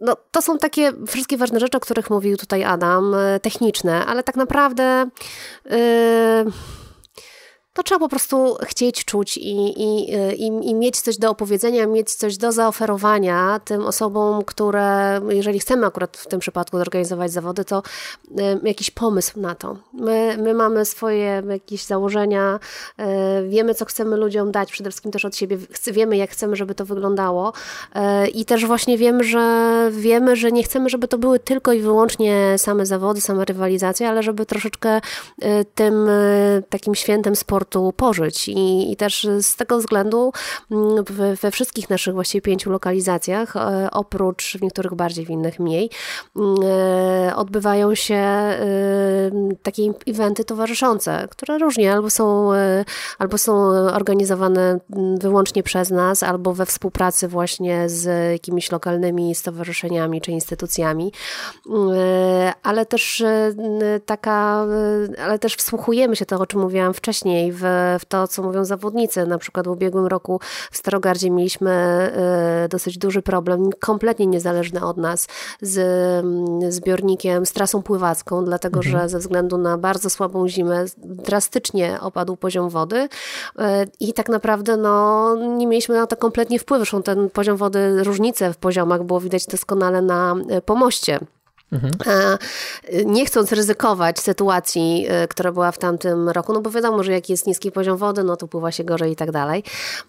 [0.00, 4.36] no, to są takie wszystkie ważne rzeczy, o których mówił tutaj Adam, techniczne, ale tak
[4.36, 5.06] naprawdę.
[5.70, 6.81] Yy
[7.74, 12.14] to trzeba po prostu chcieć, czuć i, i, i, i, mieć coś do opowiedzenia, mieć
[12.14, 17.82] coś do zaoferowania tym osobom, które, jeżeli chcemy akurat w tym przypadku zorganizować zawody, to
[18.62, 19.76] jakiś pomysł na to.
[19.92, 22.61] My, my mamy swoje jakieś założenia,
[23.00, 25.58] y, wiemy, co chcemy ludziom dać, przede wszystkim też od siebie,
[25.92, 27.52] wiemy, jak chcemy, żeby to wyglądało
[27.96, 31.80] y, i też właśnie wiemy, że wiemy, że nie chcemy, żeby to były tylko i
[31.80, 35.00] wyłącznie same zawody, same rywalizacje, ale żeby troszeczkę
[35.74, 36.08] tym
[36.70, 38.48] takim świętem sportu sportu pożyć.
[38.48, 40.33] I, i też z tego względu
[40.70, 45.61] mm, we, we wszystkich naszych właściwie pięciu lokalizacjach, e, oprócz w niektórych bardziej, w innych
[45.61, 45.90] mniej,
[46.37, 48.59] mm, e, odbywają się e,
[49.62, 52.51] takie eventy towarzyszące, które różnie albo są,
[53.18, 53.53] albo są
[53.94, 61.12] organizowane mm, wyłącznie przez nas, albo we współpracy właśnie z jakimiś lokalnymi stowarzyszeniami czy instytucjami,
[62.62, 63.25] ale też
[64.07, 64.66] taka,
[65.25, 69.26] ale też wsłuchujemy się to, o czym mówiłam wcześniej, w, w to, co mówią zawodnicy.
[69.26, 71.72] Na przykład w ubiegłym roku w Starogardzie mieliśmy
[72.64, 75.28] y, dosyć duży problem, kompletnie niezależny od nas,
[75.60, 78.98] z mm, zbiornikiem, z trasą pływacką, dlatego mhm.
[78.98, 83.08] że ze względu na bardzo słabą zimę drastycznie opadł poziom wody y,
[84.00, 86.84] i tak naprawdę no, nie mieliśmy na to kompletnie wpływu.
[86.84, 91.18] Zresztą ten poziom wody, różnice w poziomach było widać doskonale na y, pomoście.
[91.72, 91.92] Mhm.
[93.04, 97.28] Nie chcąc ryzykować sytuacji, e, która była w tamtym roku, no bo wiadomo, że jak
[97.28, 99.64] jest niski poziom wody, no to pływa się gorzej i tak dalej.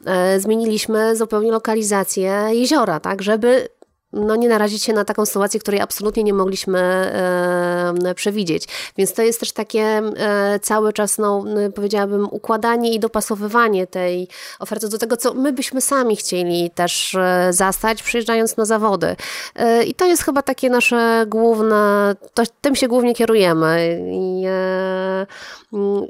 [0.05, 3.67] E, zmieniliśmy zupełnie lokalizację jeziora, tak, żeby
[4.13, 8.67] no, nie narazić się na taką sytuację, której absolutnie nie mogliśmy e, przewidzieć.
[8.97, 11.45] Więc to jest też takie e, cały czas, no,
[11.75, 14.27] powiedziałabym, układanie i dopasowywanie tej
[14.59, 19.15] oferty do tego, co my byśmy sami chcieli też e, zastać, przyjeżdżając na zawody.
[19.55, 23.99] E, I to jest chyba takie nasze główne, to, tym się głównie kierujemy.
[24.11, 25.25] I, e,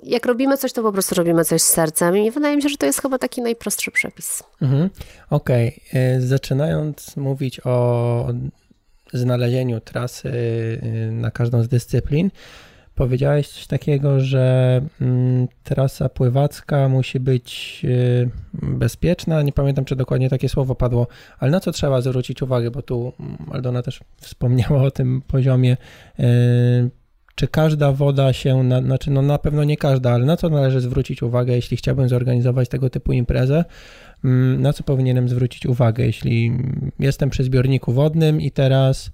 [0.04, 2.78] jak robimy coś, to po prostu robimy coś z sercem i wydaje mi się, że
[2.78, 4.44] to jest chyba taki najprostszy przepis.
[4.62, 4.90] Mhm.
[5.30, 6.02] Okej, okay.
[6.02, 7.93] E, zaczynając mówić o
[9.14, 12.32] znalezieniu trasy y, na każdą z dyscyplin,
[12.96, 19.42] powiedziałeś coś takiego, że mm, trasa pływacka musi być y, bezpieczna.
[19.42, 21.08] Nie pamiętam, czy dokładnie takie słowo padło,
[21.40, 23.14] ale na co trzeba zwrócić uwagę, bo tu
[23.52, 25.78] Aldona też wspomniała o tym poziomie.
[27.36, 30.82] Czy każda woda się, na, znaczy no na pewno nie każda, ale na co należy
[30.82, 33.66] zwrócić uwagę, jeśli chciałbym zorganizować tego typu imprezę?
[34.24, 36.52] Mm, na co powinienem zwrócić uwagę, jeśli
[37.00, 39.12] jestem przy zbiorniku wodnym i teraz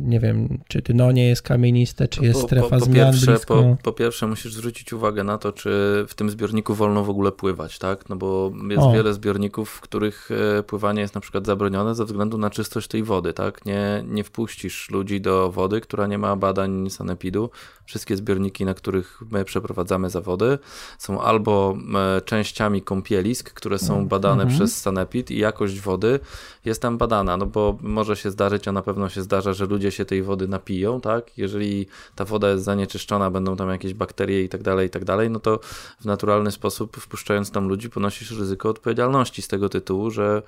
[0.00, 3.54] nie wiem, czy dno nie jest kamieniste, czy jest strefa po, po, zmian pierwsze, blisko.
[3.54, 5.70] Po, po, pierwsze musisz zwrócić uwagę na to, czy
[6.08, 8.08] w tym zbiorniku wolno w ogóle pływać, tak?
[8.08, 8.92] No bo jest o.
[8.92, 13.02] wiele zbiorników, w których e, pływanie jest na przykład zabronione ze względu na czystość tej
[13.02, 13.66] wody, tak?
[13.66, 17.50] Nie, nie wpuścisz ludzi do wody, która nie ma badań sanepidu.
[17.92, 20.58] Wszystkie zbiorniki, na których my przeprowadzamy zawody,
[20.98, 21.76] są albo
[22.16, 24.58] e, częściami kąpielisk, które są badane mhm.
[24.58, 26.20] przez sanepid i jakość wody
[26.64, 29.90] jest tam badana, no bo może się zdarzyć, a na pewno się zdarza, że ludzie
[29.90, 31.38] się tej wody napiją, tak?
[31.38, 35.30] Jeżeli ta woda jest zanieczyszczona, będą tam jakieś bakterie i tak dalej, i tak dalej,
[35.30, 35.60] no to
[36.00, 40.42] w naturalny sposób wpuszczając tam ludzi ponosisz ryzyko odpowiedzialności z tego tytułu, że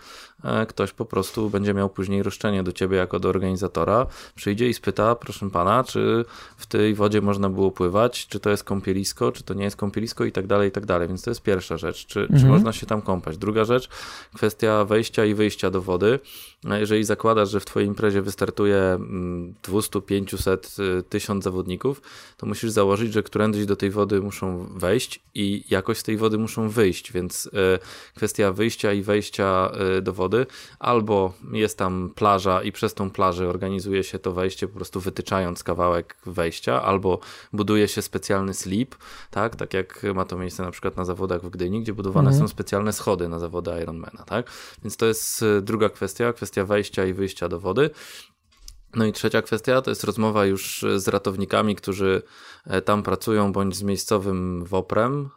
[0.45, 4.75] e, ktoś po prostu będzie miał później roszczenie do ciebie jako do organizatora, przyjdzie i
[4.75, 6.25] spyta, proszę pana, czy
[6.57, 10.25] w tej wodzie można było pływać, czy to jest kąpielisko, czy to nie jest kąpielisko
[10.25, 11.09] i tak dalej, i tak dalej.
[11.09, 12.41] Więc to jest pierwsza rzecz, czy, mhm.
[12.41, 13.39] czy można się tam kąpać.
[13.39, 13.89] Druga rzecz,
[14.35, 16.19] kwestia wejścia i wyjścia do wody.
[16.65, 18.99] Jeżeli zakładasz, że w twojej imprezie wystarczy startuje
[19.63, 20.77] 200, 500,
[21.09, 22.03] 1000 zawodników,
[22.37, 26.39] to musisz założyć, że którędyś do tej wody muszą wejść i jakoś z tej wody
[26.39, 27.79] muszą wyjść, więc e,
[28.15, 30.47] kwestia wyjścia i wejścia e, do wody,
[30.79, 35.63] albo jest tam plaża i przez tą plażę organizuje się to wejście po prostu wytyczając
[35.63, 37.14] kawałek wejścia, albo
[37.53, 38.95] buduje się specjalny slip,
[39.31, 42.45] tak, tak jak ma to miejsce na przykład na zawodach w Gdyni, gdzie budowane mhm.
[42.45, 44.51] są specjalne schody na zawody Ironmana, tak,
[44.83, 47.91] więc to jest e, druga kwestia, kwestia wejścia i wyjścia do wody.
[48.97, 52.23] No i trzecia kwestia to jest rozmowa już z ratownikami, którzy
[52.67, 55.31] e, tam pracują, bądź z miejscowym WOPRem,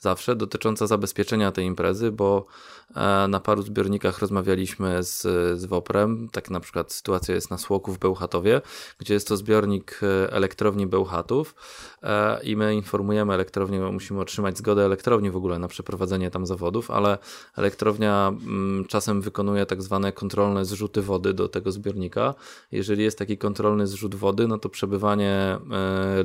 [0.00, 2.79] zawsze dotycząca zabezpieczenia tej imprezy, bo e,
[3.28, 5.22] na paru zbiornikach rozmawialiśmy z,
[5.60, 8.60] z WOPRem, tak na przykład sytuacja jest na Słoku w Bełchatowie,
[8.98, 11.54] gdzie jest to zbiornik e, elektrowni Bełchatów
[12.02, 16.90] e, i my informujemy elektrownię, musimy otrzymać zgodę elektrowni w ogóle na przeprowadzenie tam zawodów,
[16.90, 17.18] ale
[17.56, 22.34] elektrownia mm, czasem wykonuje tak zwane kontrolne zrzuty wody do tego zbiornika.
[22.72, 25.58] Jeżeli jest taki kontrolny zrzut wody, no to przebywanie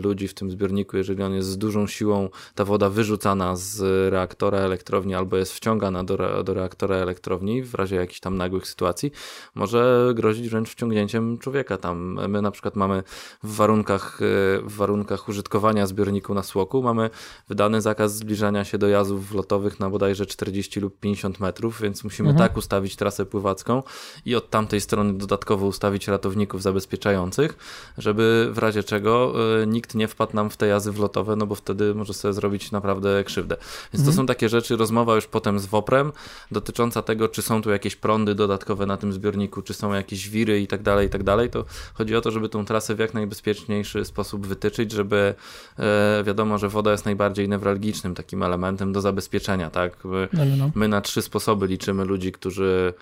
[0.03, 4.57] ludzi w tym zbiorniku, jeżeli on jest z dużą siłą, ta woda wyrzucana z reaktora
[4.57, 9.11] elektrowni albo jest wciągana do, do reaktora elektrowni w razie jakichś tam nagłych sytuacji,
[9.55, 12.19] może grozić wręcz wciągnięciem człowieka tam.
[12.29, 13.03] My na przykład mamy
[13.43, 14.19] w warunkach,
[14.63, 17.09] w warunkach użytkowania zbiorniku na Słoku, mamy
[17.49, 22.29] wydany zakaz zbliżania się do jazdów lotowych na bodajże 40 lub 50 metrów, więc musimy
[22.29, 22.49] mhm.
[22.49, 23.83] tak ustawić trasę pływacką
[24.25, 27.57] i od tamtej strony dodatkowo ustawić ratowników zabezpieczających,
[27.97, 31.55] żeby w razie czego y, nikt nie wpadł nam w te jazdy wlotowe, no bo
[31.55, 33.55] wtedy może sobie zrobić naprawdę krzywdę.
[33.93, 34.05] Więc mhm.
[34.05, 36.11] to są takie rzeczy, rozmowa już potem z WOPRem
[36.51, 40.61] dotycząca tego, czy są tu jakieś prądy dodatkowe na tym zbiorniku, czy są jakieś wiry
[40.61, 41.49] i tak dalej, i tak dalej.
[41.49, 45.35] To chodzi o to, żeby tą trasę w jak najbezpieczniejszy sposób wytyczyć, żeby
[45.79, 50.05] e, wiadomo, że woda jest najbardziej newralgicznym takim elementem do zabezpieczenia, tak?
[50.05, 50.71] My, no, no, no.
[50.75, 52.93] my na trzy sposoby liczymy ludzi, którzy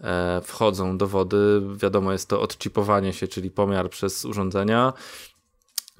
[0.00, 1.62] e, wchodzą do wody.
[1.76, 4.92] Wiadomo, jest to odchipowanie się, czyli pomiar przez urządzenia.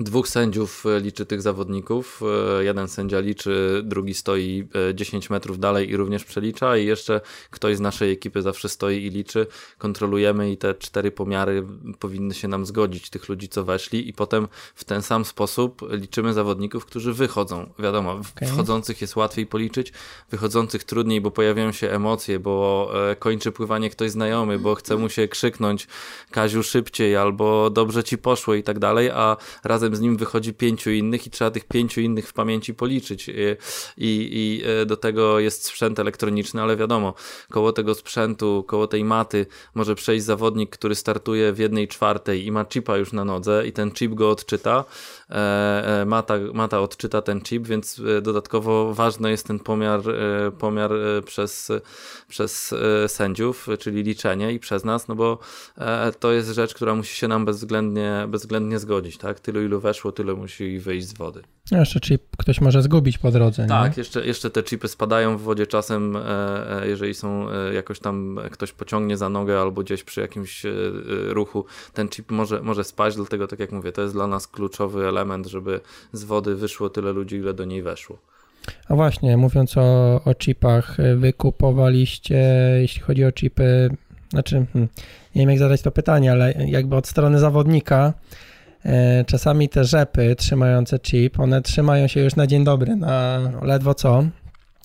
[0.02, 2.22] Dwóch sędziów e, liczy tych zawodników.
[2.58, 7.20] E, jeden sędzia liczy, drugi stoi 10 e, metrów dalej i również przelicza, i jeszcze
[7.50, 9.46] ktoś z naszej ekipy zawsze stoi i liczy.
[9.78, 11.66] Kontrolujemy i te cztery pomiary
[11.98, 16.32] powinny się nam zgodzić, tych ludzi, co weszli, i potem w ten sam sposób liczymy
[16.32, 17.72] zawodników, którzy wychodzą.
[17.78, 18.48] Wiadomo, okay.
[18.48, 19.92] wchodzących jest łatwiej policzyć,
[20.30, 25.28] wychodzących trudniej, bo pojawiają się emocje, bo kończy pływanie ktoś znajomy, bo chce mu się
[25.28, 25.86] krzyknąć
[26.30, 30.90] Kaziu szybciej, albo dobrze ci poszło i tak dalej, a razem z nim wychodzi pięciu
[30.90, 33.28] innych i trzeba tych pięciu innych w pamięci policzyć.
[33.28, 33.32] I,
[33.96, 37.14] i, i e, do tego jest sprzęt elektroniczny, ale wiadomo,
[37.50, 42.52] koło tego sprzętu, koło tej maty może przejść zawodnik, który startuje w jednej czwartej i
[42.52, 44.84] ma chipa już na nodze i ten chip go odczyta,
[46.06, 50.00] mata, mata odczyta ten chip, więc e, dodatkowo ważny jest ten pomiar,
[50.58, 50.90] pomiar
[51.26, 51.72] przez,
[52.28, 52.74] przez
[53.06, 55.38] sędziów, czyli liczenie i przez nas, no bo
[56.20, 59.40] to jest rzecz, która musi się nam bezwzględnie, bezwzględnie zgodzić, tak?
[59.40, 61.42] Tylu ilu weszło, tyle musi wyjść z wody.
[61.70, 63.66] No jeszcze chip ktoś może zgubić po drodze.
[63.66, 66.18] Tak, jeszcze, jeszcze te chipy spadają w wodzie czasem,
[66.84, 70.62] jeżeli są jakoś tam ktoś pociągnie za nogę albo gdzieś przy jakimś
[71.28, 75.08] ruchu, ten chip może, może spaść, dlatego tak jak mówię, to jest dla nas kluczowy
[75.08, 75.80] element element, żeby
[76.12, 78.18] z wody wyszło tyle ludzi, ile do niej weszło.
[78.88, 82.44] A właśnie, mówiąc o, o chipach, wy kupowaliście,
[82.80, 83.90] jeśli chodzi o chipy,
[84.30, 84.88] znaczy, hmm,
[85.34, 88.12] nie wiem jak zadać to pytanie, ale jakby od strony zawodnika,
[88.84, 93.94] e, czasami te rzepy trzymające chip, one trzymają się już na dzień dobry, na ledwo
[93.94, 94.24] co.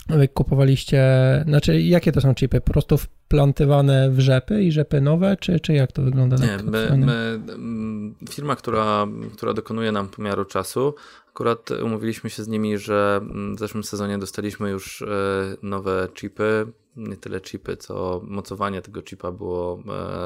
[0.10, 1.04] Wy kupowaliście,
[1.48, 2.62] znaczy jakie to są chipy?
[2.62, 6.36] Po prostu wplątywane w rzepy i rzepy nowe, czy, czy jak to wygląda?
[6.36, 10.94] Nie, my, my, mm, firma, która, która dokonuje nam pomiaru czasu,
[11.30, 13.22] akurat umówiliśmy się z nimi, że
[13.56, 15.06] w zeszłym sezonie dostaliśmy już e,
[15.62, 16.68] nowe chipy,
[16.98, 19.80] nie tyle chipy, co mocowanie tego chipa było,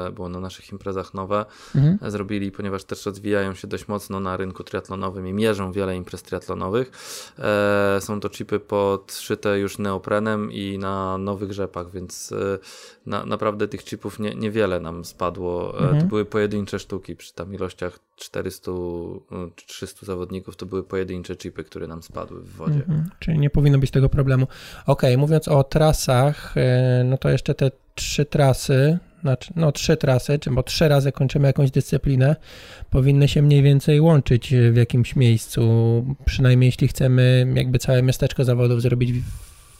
[0.06, 1.44] e, było na naszych imprezach nowe.
[1.74, 2.10] Mhm.
[2.10, 6.90] Zrobili, ponieważ też rozwijają się dość mocno na rynku triatlonowym i mierzą wiele imprez triatlonowych.
[7.38, 12.58] E, są to chipy podszyte już neoprenem i na nowych rzepach, więc e,
[13.06, 15.80] na, naprawdę tych chipów nie, niewiele nam spadło.
[15.80, 16.00] Mhm.
[16.00, 18.72] To były pojedyncze sztuki przy tam ilościach 400
[19.56, 22.78] czy 300 zawodników, to były pojedyncze chipy, które nam spadły w wodzie.
[22.78, 23.10] Mhm.
[23.18, 24.46] Czyli nie powinno być tego problemu.
[24.86, 26.54] Ok, mówiąc o trasach,
[27.04, 31.46] no to jeszcze te trzy trasy, znaczy, no trzy trasy, czy bo trzy razy kończymy
[31.46, 32.36] jakąś dyscyplinę,
[32.90, 35.62] powinny się mniej więcej łączyć w jakimś miejscu,
[36.24, 39.22] przynajmniej jeśli chcemy jakby całe miasteczko zawodów zrobić w,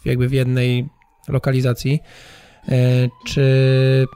[0.05, 0.88] jakby w jednej
[1.29, 2.01] lokalizacji.
[2.68, 4.07] E, czy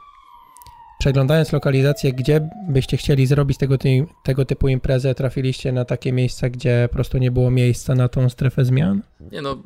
[0.98, 3.76] przeglądając lokalizację, gdzie byście chcieli zrobić tego,
[4.24, 8.28] tego typu imprezę, trafiliście na takie miejsca, gdzie po prostu nie było miejsca na tą
[8.28, 9.02] strefę zmian?
[9.32, 9.62] Nie no,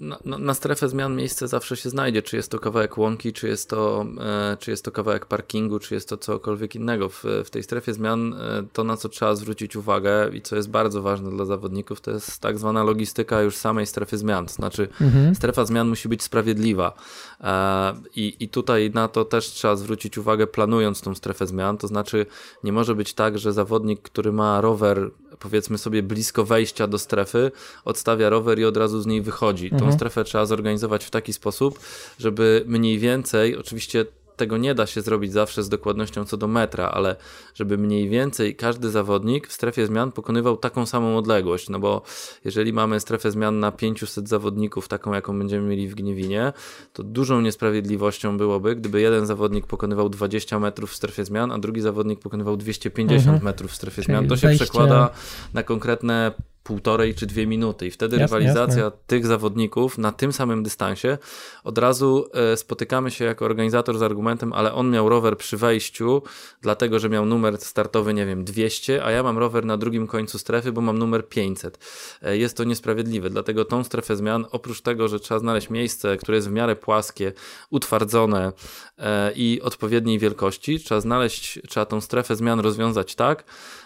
[0.00, 3.70] na, na, strefę zmian miejsce zawsze się znajdzie, czy jest to kawałek łąki, czy jest
[3.70, 7.08] to, e, czy jest to kawałek parkingu, czy jest to cokolwiek innego.
[7.08, 10.70] W, w tej strefie zmian e, to, na co trzeba zwrócić uwagę i co jest
[10.70, 14.46] bardzo ważne dla zawodników, to jest tak zwana logistyka już samej strefy zmian.
[14.46, 15.34] To znaczy mhm.
[15.34, 16.92] strefa zmian musi być sprawiedliwa
[17.40, 21.86] e, i, i tutaj na to też trzeba zwrócić uwagę planując tą strefę zmian, to
[21.86, 22.26] znaczy
[22.64, 27.50] nie może być tak, że zawodnik, który ma rower powiedzmy sobie blisko wejścia do strefy,
[27.84, 29.66] odstawia rower i od razu z niej wychodzi.
[29.66, 29.82] Mhm.
[29.82, 31.78] Tą strefę trzeba zorganizować w taki sposób,
[32.18, 36.88] żeby mniej więcej, oczywiście tego nie da się zrobić zawsze z dokładnością co do metra,
[36.88, 37.16] ale
[37.54, 42.02] żeby mniej więcej każdy zawodnik w strefie zmian pokonywał taką samą odległość, no bo
[42.44, 46.52] jeżeli mamy strefę zmian na 500 zawodników, taką jaką będziemy mieli w Gniewinie,
[46.92, 51.80] to dużą niesprawiedliwością byłoby, gdyby jeden zawodnik pokonywał 20 metrów w strefie zmian, a drugi
[51.80, 53.44] zawodnik pokonywał 250 mhm.
[53.44, 54.28] metrów w strefie Czyli zmian.
[54.28, 55.10] To się przekłada
[55.54, 56.32] na konkretne
[56.64, 58.98] półtorej czy dwie minuty i wtedy jasne, rywalizacja jasne.
[59.06, 61.18] tych zawodników na tym samym dystansie
[61.64, 66.22] od razu e, spotykamy się jako organizator z argumentem, ale on miał rower przy wejściu,
[66.62, 70.38] dlatego że miał numer startowy, nie wiem, 200, a ja mam rower na drugim końcu
[70.38, 71.78] strefy, bo mam numer 500.
[72.22, 76.36] E, jest to niesprawiedliwe, dlatego tą strefę zmian, oprócz tego, że trzeba znaleźć miejsce, które
[76.36, 77.32] jest w miarę płaskie,
[77.70, 78.52] utwardzone
[78.98, 83.44] e, i odpowiedniej wielkości, trzeba znaleźć, trzeba tą strefę zmian rozwiązać tak,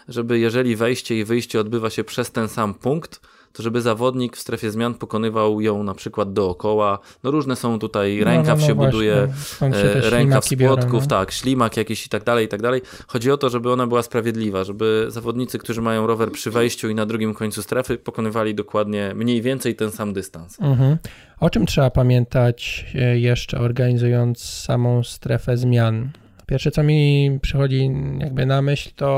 [0.09, 3.21] żeby jeżeli wejście i wyjście odbywa się przez ten sam punkt,
[3.53, 6.99] to żeby zawodnik w strefie zmian pokonywał ją na przykład dookoła.
[7.25, 8.93] No różne są tutaj, rękaw no, no, no się właśnie.
[8.93, 9.29] buduje,
[9.61, 12.83] e, rękaw z płotków, tak, ślimak jakiś i tak dalej, i tak dalej.
[13.07, 16.95] Chodzi o to, żeby ona była sprawiedliwa, żeby zawodnicy, którzy mają rower przy wejściu i
[16.95, 20.61] na drugim końcu strefy, pokonywali dokładnie mniej więcej ten sam dystans.
[20.61, 20.97] Mhm.
[21.41, 26.11] O czym trzeba pamiętać e, jeszcze organizując samą strefę zmian?
[26.49, 29.09] Pierwsze, co mi przychodzi jakby na myśl, to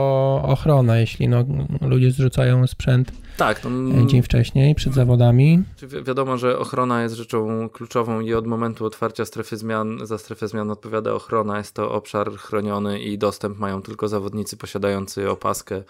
[0.45, 1.45] ochrona, jeśli no,
[1.81, 5.63] ludzie zrzucają sprzęt tak, to, e, dzień wcześniej, przed zawodami.
[5.83, 10.49] Wi wiadomo, że ochrona jest rzeczą kluczową i od momentu otwarcia strefy zmian, za strefę
[10.49, 11.59] zmian odpowiada ochrona.
[11.59, 15.83] Jest to obszar chroniony i dostęp mają tylko zawodnicy posiadający opaskę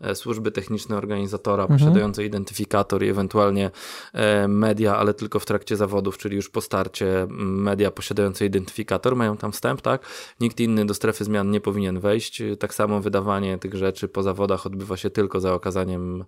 [0.00, 1.80] e, służby techniczne organizatora, mhm.
[1.80, 3.70] posiadający identyfikator i ewentualnie
[4.12, 9.36] e, media, ale tylko w trakcie zawodów, czyli już po starcie media posiadające identyfikator mają
[9.36, 10.02] tam wstęp, tak?
[10.40, 12.42] Nikt inny do strefy zmian nie powinien wejść.
[12.58, 16.24] Tak samo wydawanie tych rzeczy po zawodach odbywa się tylko za okazaniem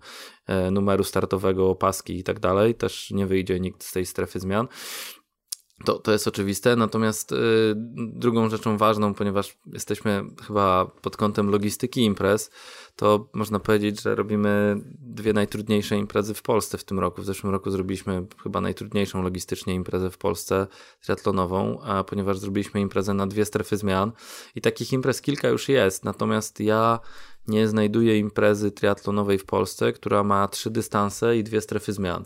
[0.71, 2.75] numeru startowego, opaski i tak dalej.
[2.75, 4.67] Też nie wyjdzie nikt z tej strefy zmian.
[5.85, 7.35] To, to jest oczywiste, natomiast y,
[7.95, 12.51] drugą rzeczą ważną, ponieważ jesteśmy chyba pod kątem logistyki imprez,
[12.95, 17.21] to można powiedzieć, że robimy dwie najtrudniejsze imprezy w Polsce w tym roku.
[17.21, 20.67] W zeszłym roku zrobiliśmy chyba najtrudniejszą logistycznie imprezę w Polsce
[21.01, 24.11] triatlonową, a ponieważ zrobiliśmy imprezę na dwie strefy zmian
[24.55, 26.99] i takich imprez kilka już jest, natomiast ja
[27.47, 32.25] nie znajduję imprezy triatlonowej w Polsce, która ma trzy dystanse i dwie strefy zmian.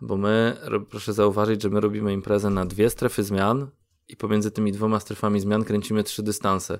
[0.00, 0.56] Bo my,
[0.90, 3.70] proszę zauważyć, że my robimy imprezę na dwie strefy zmian,
[4.12, 6.78] i pomiędzy tymi dwoma strefami zmian kręcimy trzy dystanse.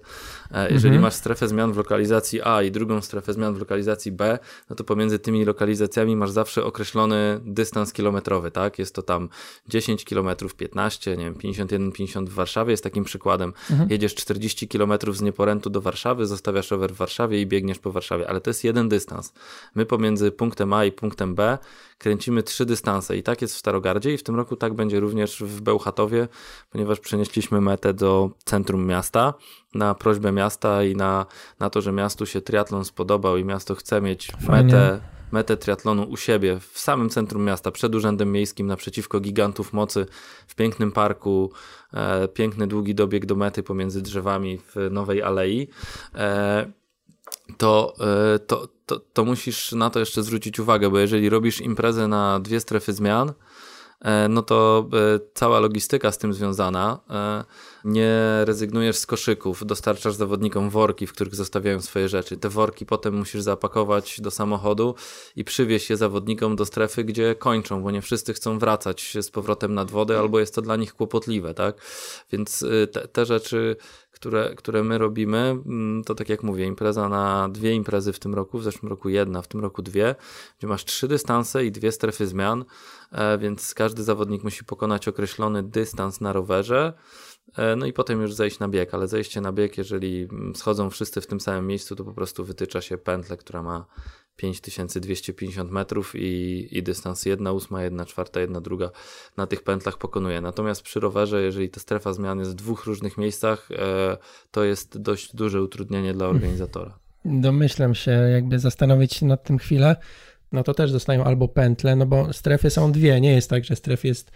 [0.50, 1.02] E, jeżeli mhm.
[1.02, 4.38] masz strefę zmian w lokalizacji A i drugą strefę zmian w lokalizacji B,
[4.70, 8.78] no to pomiędzy tymi lokalizacjami masz zawsze określony dystans kilometrowy, tak?
[8.78, 9.28] Jest to tam
[9.68, 13.52] 10 km, 15, nie wiem, 51, 50 w Warszawie jest takim przykładem.
[13.70, 13.90] Mhm.
[13.90, 18.28] Jedziesz 40 km z Nieporętu do Warszawy, zostawiasz rower w Warszawie i biegniesz po Warszawie,
[18.28, 19.32] ale to jest jeden dystans.
[19.74, 21.58] My pomiędzy punktem A i punktem B
[22.00, 25.42] kręcimy trzy dystanse i tak jest w Starogardzie i w tym roku tak będzie również
[25.42, 26.28] w Bełchatowie,
[26.70, 29.35] ponieważ przenieśliśmy metę do centrum miasta.
[29.74, 31.26] Na prośbę miasta i na,
[31.59, 34.64] na to, że miastu się triatlon spodobał i miasto chce mieć Fajnie.
[34.64, 35.00] metę
[35.33, 40.06] metę triatlonu u siebie, w samym centrum miasta, przed Urzędem Miejskim, naprzeciwko gigantów mocy,
[40.46, 41.52] w pięknym parku,
[41.94, 45.68] e, piękny, długi dobieg do mety pomiędzy drzewami w Nowej Alei,
[46.14, 46.72] e,
[47.59, 47.94] to,
[48.35, 52.40] e, to, to, to musisz na to jeszcze zwrócić uwagę, bo jeżeli robisz imprezę na
[52.40, 53.33] dwie strefy zmian,
[54.28, 57.00] no to e, cała logistyka z tym związana.
[57.84, 62.36] Nie rezygnujesz z koszyków, dostarczasz zawodnikom worki, w których zostawiają swoje rzeczy.
[62.36, 64.94] Te worki potem musisz zapakować do samochodu
[65.36, 69.74] i przywieźć je zawodnikom do strefy, gdzie kończą, bo nie wszyscy chcą wracać z powrotem
[69.74, 71.74] nad wodę, albo jest to dla nich kłopotliwe, tak?
[72.32, 73.76] Więc te, te rzeczy
[74.20, 78.35] które, które my robimy, mm, to tak jak mówię, impreza na dwie imprezy w tym
[78.35, 80.14] roku, w zeszłym roku jedna, w tym roku dwie,
[80.59, 82.64] gdzie masz trzy dystanse i dwie strefy zmian,
[83.12, 86.92] e, więc każdy zawodnik musi pokonać określony dystans na rowerze.
[87.56, 90.90] E, no i potem już zejść na bieg, ale zejście na bieg, jeżeli mm, schodzą
[90.90, 93.87] wszyscy w tym samym miejscu, to po prostu wytycza się pętlę, która ma
[94.40, 98.90] 5250 metrów i, i dystans 1 ósma, 1 czwarta, 1 druga
[99.37, 100.40] na tych pętlach pokonuje.
[100.40, 104.16] Natomiast przy rowerze, jeżeli ta strefa zmian jest w dwóch różnych miejscach, e,
[104.50, 106.98] to jest dość duże utrudnienie dla organizatora.
[107.24, 109.96] Domyślam się, jakby zastanowić się nad tym chwilę,
[110.53, 113.76] no to też dostają albo pętle, no bo strefy są dwie, nie jest tak, że
[113.76, 114.31] stref jest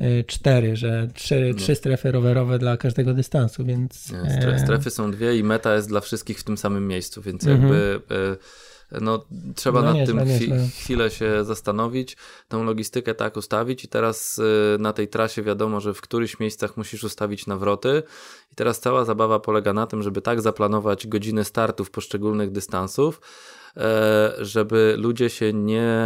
[0.00, 4.12] e, cztery, że trzy, trzy strefy rowerowe dla każdego dystansu, więc...
[4.12, 8.00] Nie, strefy są dwie i meta jest dla wszystkich w tym samym miejscu, więc jakby...
[8.10, 8.36] Mhm.
[9.00, 9.24] No,
[9.54, 10.20] trzeba no nad tym
[10.68, 12.16] chwilę się zastanowić,
[12.48, 16.76] tą logistykę tak ustawić i teraz y, na tej trasie wiadomo, że w którychś miejscach
[16.76, 18.02] musisz ustawić nawroty.
[18.52, 23.20] I teraz cała zabawa polega na tym, żeby tak zaplanować godziny startów poszczególnych dystansów,
[24.38, 25.98] żeby ludzie się nie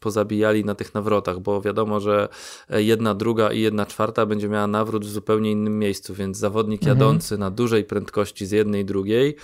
[0.00, 2.28] pozabijali na tych nawrotach, bo wiadomo, że
[2.70, 6.98] jedna druga i jedna czwarta będzie miała nawrót w zupełnie innym miejscu, więc zawodnik mhm.
[6.98, 9.36] jadący na dużej prędkości z jednej i drugiej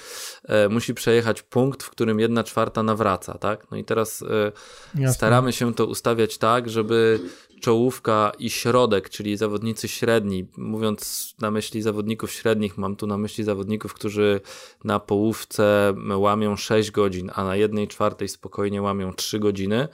[0.44, 3.70] e, musi przejechać punkt, w którym jedna czwarta nawraca, tak?
[3.70, 4.24] No i teraz
[5.12, 7.20] staramy się to ustawiać tak, żeby
[7.60, 10.46] czołówka i środek, czyli zawodnicy średni.
[10.56, 14.40] Mówiąc na myśli zawodników średnich, mam tu na myśli zawodników, którzy
[14.84, 19.88] na połówce łamią 6 godzin, a na jednej czwartej spokojnie łamią 3 godziny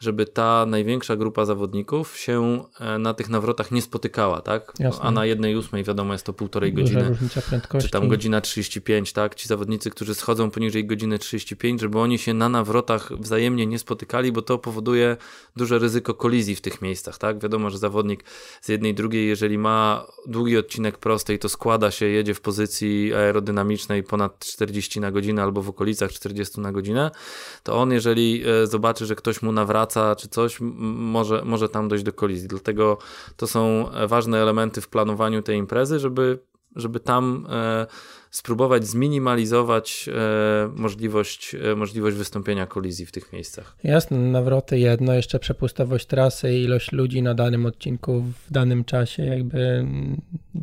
[0.00, 4.72] żeby ta największa grupa zawodników się e, na tych nawrotach nie spotykała, tak?
[4.78, 5.02] Jasne.
[5.02, 7.08] A na jednej ósmej wiadomo jest to półtorej godziny.
[7.08, 7.88] różnica prędkości.
[7.88, 9.34] Czy tam godzina 35, tak?
[9.34, 14.32] Ci zawodnicy, którzy schodzą poniżej godziny 35, żeby oni się na nawrotach wzajemnie nie spotykali,
[14.32, 15.16] bo to powoduje
[15.56, 17.38] duże ryzyko kolizji w tych miejscach, tak?
[17.38, 18.24] Wiadomo, że zawodnik
[18.60, 24.02] z jednej drugiej, jeżeli ma długi odcinek prostej, to składa się, jedzie w pozycji aerodynamicznej
[24.02, 27.10] ponad 40 na godzinę albo w okolicach 40 na godzinę,
[27.62, 29.87] to on jeżeli e, zobaczy, że ktoś mu nawraca
[30.18, 32.48] czy coś, może, może tam dojść do kolizji.
[32.48, 32.98] Dlatego
[33.36, 36.38] to są ważne elementy w planowaniu tej imprezy, żeby,
[36.76, 37.86] żeby tam e,
[38.30, 43.76] spróbować zminimalizować e, możliwość, e, możliwość wystąpienia kolizji w tych miejscach.
[43.84, 49.86] Jasne, nawroty jedno, jeszcze przepustowość trasy, ilość ludzi na danym odcinku w danym czasie, jakby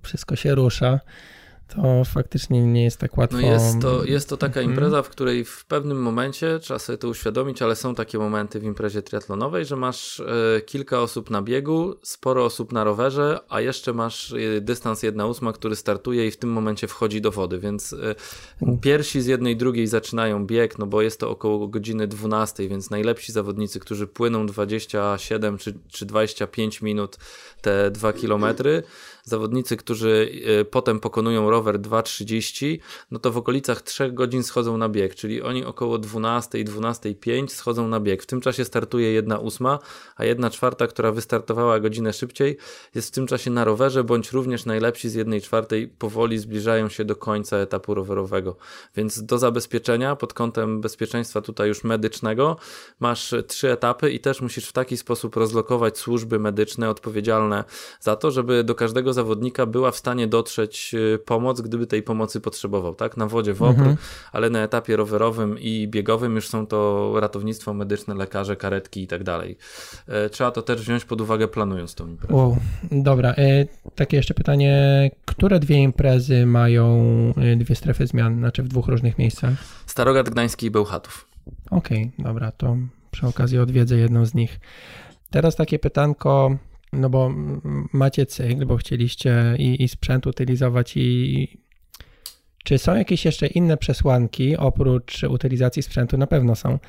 [0.04, 1.00] wszystko się rusza
[1.68, 3.38] to faktycznie nie jest tak łatwo.
[3.38, 4.70] No jest, to, jest to taka mhm.
[4.70, 8.64] impreza, w której w pewnym momencie trzeba sobie to uświadomić, ale są takie momenty w
[8.64, 13.94] imprezie triatlonowej, że masz e, kilka osób na biegu, sporo osób na rowerze, a jeszcze
[13.94, 18.16] masz e, dystans 1,8, który startuje i w tym momencie wchodzi do wody, więc e,
[18.82, 23.32] pierwsi z jednej drugiej zaczynają bieg, no bo jest to około godziny 12, więc najlepsi
[23.32, 27.18] zawodnicy, którzy płyną 27 czy, czy 25 minut
[27.62, 28.84] te 2 kilometry,
[29.26, 32.80] zawodnicy, którzy e, potem pokonują rower 2.30,
[33.12, 37.88] no to w okolicach 3 godzin schodzą na bieg, czyli oni około 12, 12.05 schodzą
[37.88, 38.24] na bieg.
[38.24, 39.80] W tym czasie startuje jedna ósma,
[40.16, 42.58] a jedna czwarta, która wystartowała godzinę szybciej,
[42.96, 47.06] jest w tym czasie na rowerze, bądź również najlepsi z jednej czwartej powoli zbliżają się
[47.06, 48.56] do końca etapu rowerowego.
[48.96, 52.58] Więc do zabezpieczenia pod kątem bezpieczeństwa tutaj już medycznego
[53.00, 57.64] masz trzy etapy i też musisz w taki sposób rozlokować służby medyczne odpowiedzialne
[58.00, 62.42] za to, żeby do każdego zawodnika była w stanie dotrzeć y, pomoc, gdyby tej pomocy
[62.42, 63.18] potrzebował, tak?
[63.18, 63.98] Na wodzie WOPR, mhm.
[64.32, 69.24] ale na etapie rowerowym i biegowym już są to ratownictwo medyczne, lekarze, karetki i tak
[69.24, 69.58] dalej.
[70.08, 72.34] E, trzeba to też wziąć pod uwagę planując tą imprezę.
[72.34, 72.58] Wow,
[72.92, 73.34] dobra.
[73.38, 76.86] E, takie jeszcze pytanie, które dwie imprezy mają
[77.38, 79.54] e, dwie strefy zmian, znaczy w dwóch różnych miejscach?
[79.86, 81.28] Starogard Gdański i Bełchatów.
[81.72, 82.78] Okej, okay, dobra, to
[83.12, 84.60] przy okazji odwiedzę jedną z nich.
[85.30, 86.58] Teraz takie pytanko,
[86.94, 87.32] no bo
[87.94, 91.48] macie cykl, bo chcieliście i, i sprzęt utylizować i
[92.64, 96.18] czy są jakieś jeszcze inne przesłanki oprócz utylizacji sprzętu?
[96.18, 96.80] Na pewno są,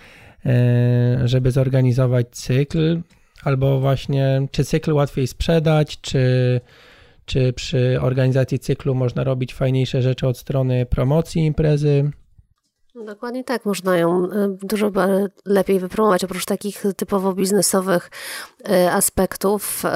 [0.47, 3.01] e, żeby zorganizować cykl,
[3.43, 6.61] albo właśnie czy cykl łatwiej sprzedać, czy,
[7.25, 12.11] czy przy organizacji cyklu można robić fajniejsze rzeczy od strony promocji imprezy?
[13.05, 14.29] Dokładnie tak, można ją y,
[14.63, 14.91] dużo
[15.45, 16.25] lepiej wypromować.
[16.25, 18.11] Oprócz takich typowo biznesowych
[18.61, 19.89] y, aspektów, y,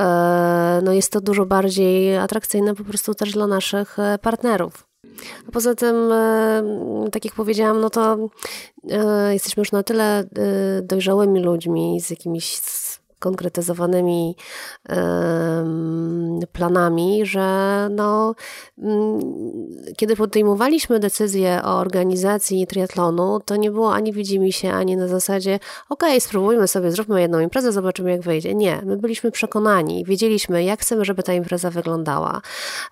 [0.83, 4.87] no jest to dużo bardziej atrakcyjne po prostu też dla naszych partnerów.
[5.49, 5.97] A poza tym,
[7.13, 8.29] tak jak powiedziałam, no to
[9.31, 10.25] jesteśmy już na tyle
[10.83, 12.57] dojrzałymi ludźmi z jakimiś
[13.21, 14.37] konkretyzowanymi
[16.53, 18.35] planami, że no,
[18.79, 19.21] mm,
[19.97, 25.59] kiedy podejmowaliśmy decyzję o organizacji triatlonu, to nie było ani widzimy się, ani na zasadzie
[25.89, 28.55] ok, spróbujmy sobie, zróbmy jedną imprezę, zobaczymy jak wyjdzie.
[28.55, 32.41] Nie, my byliśmy przekonani, wiedzieliśmy jak chcemy, żeby ta impreza wyglądała,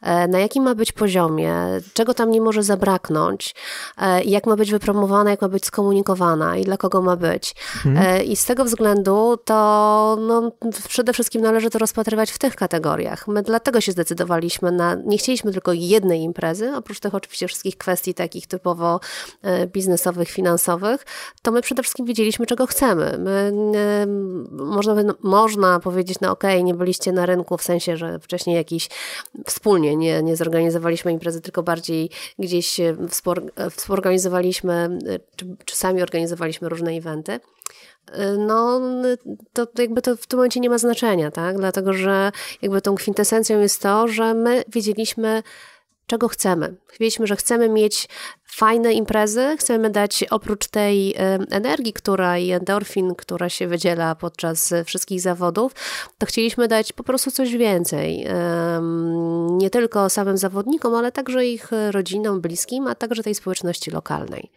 [0.02, 1.54] e, na jakim ma być poziomie,
[1.92, 3.54] czego tam nie może zabraknąć,
[3.98, 7.54] e, jak ma być wypromowana, jak ma być skomunikowana i dla kogo ma być.
[7.86, 8.24] Mhm.
[8.24, 10.52] I z tego względu to no,
[10.88, 13.28] przede wszystkim należy to rozpatrywać w tych kategoriach.
[13.28, 18.14] My dlatego się zdecydowaliśmy na, nie chcieliśmy tylko jednej imprezy, oprócz tych oczywiście wszystkich kwestii
[18.14, 19.00] takich typowo
[19.42, 21.06] e, biznesowych, finansowych,
[21.42, 23.18] to my przede wszystkim wiedzieliśmy, czego chcemy.
[23.18, 24.06] My, e,
[24.50, 28.88] można, można powiedzieć, no okay, nie byliście na rynku, w sensie, że wcześniej jakiś
[29.46, 32.80] wspólnie nie, nie zorganizowaliśmy imprezy, tylko bardziej gdzieś
[33.70, 34.98] współorganizowaliśmy,
[35.36, 37.40] czy, czy sami organizowaliśmy różne eventy
[38.38, 38.80] no
[39.52, 41.56] to jakby to w tym momencie nie ma znaczenia, tak?
[41.56, 42.32] Dlatego, że
[42.62, 45.42] jakby tą kwintesencją jest to, że my wiedzieliśmy,
[46.06, 46.76] czego chcemy.
[46.90, 48.08] Wiedzieliśmy, że chcemy mieć
[48.50, 51.14] fajne imprezy, chcemy dać oprócz tej
[51.50, 55.72] energii, która i endorfin, która się wydziela podczas wszystkich zawodów,
[56.18, 58.26] to chcieliśmy dać po prostu coś więcej.
[59.50, 64.50] Nie tylko samym zawodnikom, ale także ich rodzinom, bliskim, a także tej społeczności lokalnej.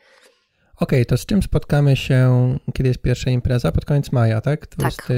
[0.83, 3.71] Okay, to z czym spotkamy się, kiedy jest pierwsza impreza?
[3.71, 4.67] Pod koniec maja, tak?
[4.67, 5.03] 20...
[5.03, 5.17] Tak,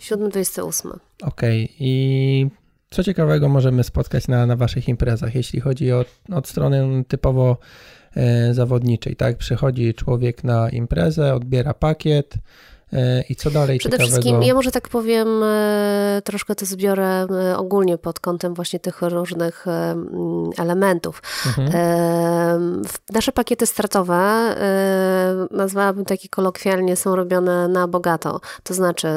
[0.00, 0.88] 7-28.
[1.22, 1.76] Okej, okay.
[1.78, 2.46] i
[2.90, 7.56] co ciekawego możemy spotkać na, na waszych imprezach, jeśli chodzi o, od strony typowo
[8.16, 9.36] e, zawodniczej, tak?
[9.36, 12.34] Przychodzi człowiek na imprezę, odbiera pakiet,
[13.28, 14.22] I co dalej Przede ciekawego?
[14.22, 19.02] wszystkim, ja może tak powiem, e, troszkę to zbiorę e, ogólnie pod kątem właśnie tych
[19.02, 19.64] różnych
[20.58, 21.22] elementów.
[21.46, 22.82] Mhm.
[23.12, 24.54] Nasze pakiety startowe,
[25.50, 28.40] nazwałabym takie kolokwialnie, są robione na bogato.
[28.62, 29.08] To znaczy,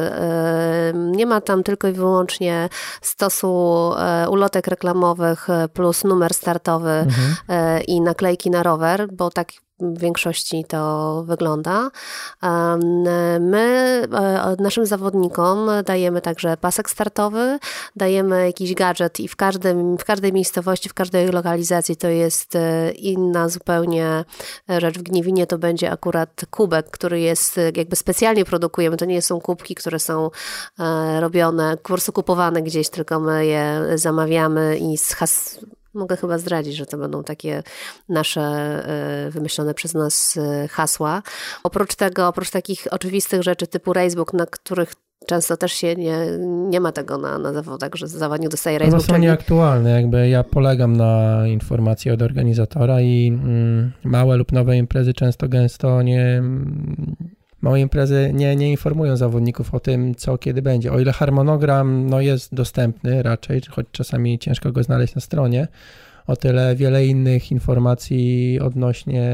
[0.93, 2.69] nie ma tam tylko i wyłącznie
[3.01, 3.91] stosu
[4.30, 7.36] ulotek reklamowych plus numer startowy mhm.
[7.88, 11.89] i naklejki na rower, bo tak w większości to wygląda.
[13.39, 17.59] My e, naszym zawodnikom dajemy także pasek startowy,
[17.95, 22.91] dajemy jakiś gadżet i w, każdym, w każdej miejscowości, w każdej lokalizacji to jest e,
[22.91, 24.26] inna zupełnie
[24.69, 24.97] rzecz.
[24.99, 28.97] W Gniewinie to będzie akurat kubek, który jest jakby specjalnie produkujemy.
[28.97, 30.30] To nie są kubki, które są
[30.80, 35.59] e, robione, po prostu kupowane gdzieś, tylko my je zamawiamy i z has
[35.96, 37.64] Mogę chyba zdradzić, że to będą takie
[38.10, 41.22] nasze e, wymyślone przez nas e, hasła.
[41.64, 44.93] Oprócz tego, oprócz takich oczywistych rzeczy typu Racebook, na których
[45.28, 46.18] często też się nie,
[46.70, 49.08] nie ma tego na, na zawodach, że zawodnik dostaje racebook.
[49.08, 54.78] No są nieaktualne, jakby ja polegam na informacji od organizatora i mm, małe lub nowe
[54.78, 56.43] imprezy często gęsto nie
[57.66, 60.91] małe imprezy nie, nie informują zawodników o tym, co kiedy będzie.
[60.91, 65.68] O ile harmonogram no, jest dostępny raczej, choć czasami ciężko go znaleźć na stronie,
[66.28, 69.30] o tyle wiele innych informacji odnośnie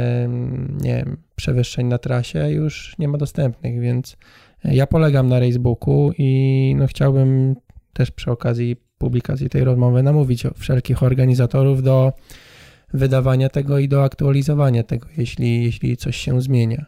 [0.82, 4.17] nie wiem, przewyższeń na trasie już nie ma dostępnych, więc
[4.63, 7.55] ja polegam na Racebooku i no, chciałbym
[7.93, 12.13] też przy okazji publikacji tej rozmowy namówić wszelkich organizatorów do
[12.93, 16.86] wydawania tego i do aktualizowania tego, jeśli, jeśli coś się zmienia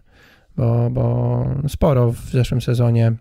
[0.57, 3.13] bo, bo sporo w zeszłym sezonie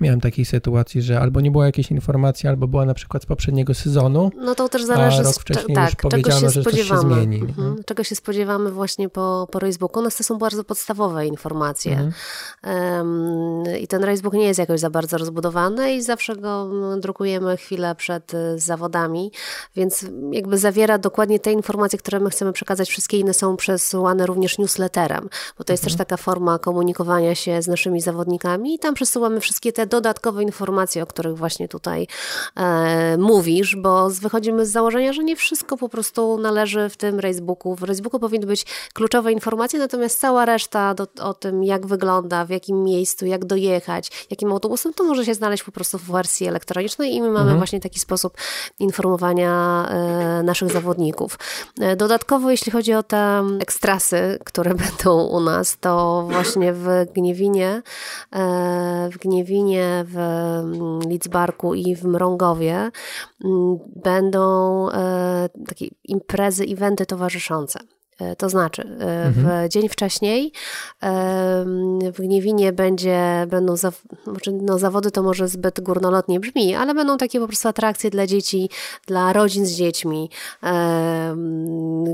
[0.00, 3.74] miałem takiej sytuacji, że albo nie było jakiejś informacji, albo była na przykład z poprzedniego
[3.74, 4.30] sezonu.
[4.36, 7.00] No to też zależy, a rok wcześniej tak, już powiedziano, czego się że spodziewamy.
[7.00, 7.40] Coś się zmieni.
[7.40, 7.84] Mhm.
[7.86, 10.02] Czego się spodziewamy właśnie po, po Racebooku?
[10.02, 11.92] No to są bardzo podstawowe informacje.
[11.92, 12.12] Mhm.
[12.64, 16.70] Um, I ten Racebook nie jest jakoś za bardzo rozbudowany i zawsze go
[17.00, 19.32] drukujemy chwilę przed y, zawodami,
[19.76, 22.88] więc jakby zawiera dokładnie te informacje, które my chcemy przekazać.
[22.88, 25.28] Wszystkie inne są przesyłane również newsletterem,
[25.58, 25.98] bo to jest mhm.
[25.98, 31.02] też taka forma komunikowania się z naszymi zawodnikami i tam przesyłamy wszystkie te dodatkowe informacje,
[31.02, 32.06] o których właśnie tutaj
[32.56, 37.74] e, mówisz, bo wychodzimy z założenia, że nie wszystko po prostu należy w tym Racebooku.
[37.74, 42.50] W Racebooku powinny być kluczowe informacje, natomiast cała reszta do, o tym, jak wygląda, w
[42.50, 47.14] jakim miejscu, jak dojechać, jakim autobusem, to może się znaleźć po prostu w wersji elektronicznej
[47.14, 47.58] i my mamy mhm.
[47.58, 48.36] właśnie taki sposób
[48.78, 51.38] informowania e, naszych zawodników.
[51.80, 57.82] E, dodatkowo, jeśli chodzi o te ekstrasy, które będą u nas, to właśnie w Gniewinie,
[58.32, 59.73] e, w Gniewinie
[60.04, 62.90] w mm, Lidzbarku i w Mrągowie
[63.44, 67.80] mm, będą e, takie imprezy, eventy towarzyszące.
[68.20, 69.70] E, to znaczy, e, w mhm.
[69.70, 70.52] dzień wcześniej
[72.12, 73.92] w Gniewinie będzie, będą, za,
[74.24, 78.26] znaczy, no zawody to może zbyt górnolotnie brzmi, ale będą takie po prostu atrakcje dla
[78.26, 78.70] dzieci,
[79.06, 80.30] dla rodzin z dziećmi.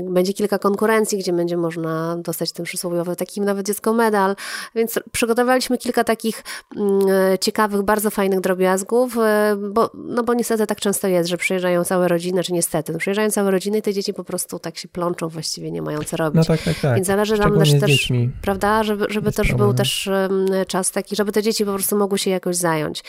[0.09, 4.35] Będzie kilka konkurencji, gdzie będzie można dostać ten przysłowiowy taki nawet dziecko medal,
[4.75, 6.43] więc przygotowaliśmy kilka takich
[6.75, 7.01] mm,
[7.41, 12.07] ciekawych, bardzo fajnych drobiazgów, e, bo, no bo niestety tak często jest, że przyjeżdżają całe
[12.07, 15.29] rodziny, czy niestety, no przyjeżdżają całe rodziny i te dzieci po prostu tak się plączą,
[15.29, 16.35] właściwie nie mają mają co robić.
[16.35, 16.95] No tak, tak, tak.
[16.95, 18.09] Więc zależy nam też, też
[18.41, 19.69] prawda, żeby, żeby też problem.
[19.69, 20.09] był też
[20.67, 23.03] czas taki, żeby te dzieci po prostu mogły się jakoś zająć.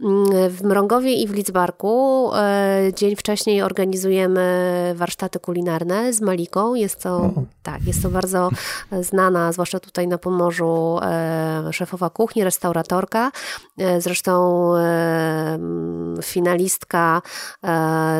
[0.00, 6.74] Mm, w Mrągowie i w Lidzbarku e, dzień wcześniej organizujemy warsztaty kulinarne z Maliką.
[6.74, 7.32] Jest to, o.
[7.62, 8.50] tak, jest to bardzo
[9.00, 13.30] znana, zwłaszcza tutaj na Pomorzu, e, szefowa kuchni, restauratorka.
[13.78, 14.38] E, zresztą
[16.22, 17.22] finalistka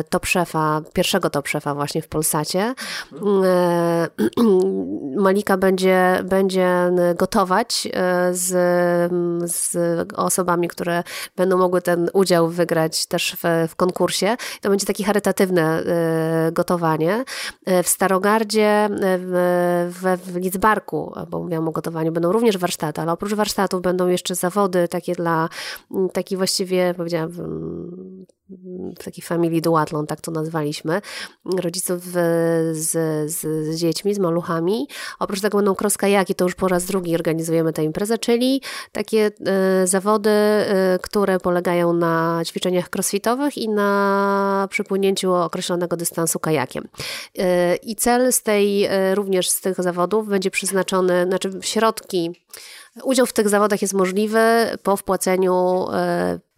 [0.09, 2.73] top szefa, pierwszego top szefa właśnie w Polsacie.
[5.25, 8.47] Malika będzie, będzie gotować e, z,
[9.51, 9.77] z
[10.15, 11.03] osobami, które
[11.35, 14.35] będą mogły ten udział wygrać też w, w konkursie.
[14.61, 17.23] To będzie takie charytatywne e, gotowanie.
[17.65, 23.33] E, w Starogardzie, w, w Lidzbarku, bo mówiłam o gotowaniu, będą również warsztaty, ale oprócz
[23.33, 25.49] warsztatów będą jeszcze zawody takie dla,
[26.13, 27.31] taki właściwie, powiedziałam,
[28.99, 31.01] w takiej familii duatlon, tak to nazwaliśmy,
[31.45, 32.91] rodziców z, z,
[33.31, 34.87] z dziećmi, z maluchami.
[35.19, 39.31] Oprócz tego będą cross kajaki, to już po raz drugi organizujemy tę imprezę, czyli takie
[39.83, 46.87] y, zawody, y, które polegają na ćwiczeniach crossfitowych i na przypłynięciu określonego dystansu kajakiem.
[47.83, 52.31] I cel z tej, również z tych zawodów będzie przeznaczony, znaczy środki
[53.03, 54.39] Udział w tych zawodach jest możliwy
[54.83, 55.85] po wpłaceniu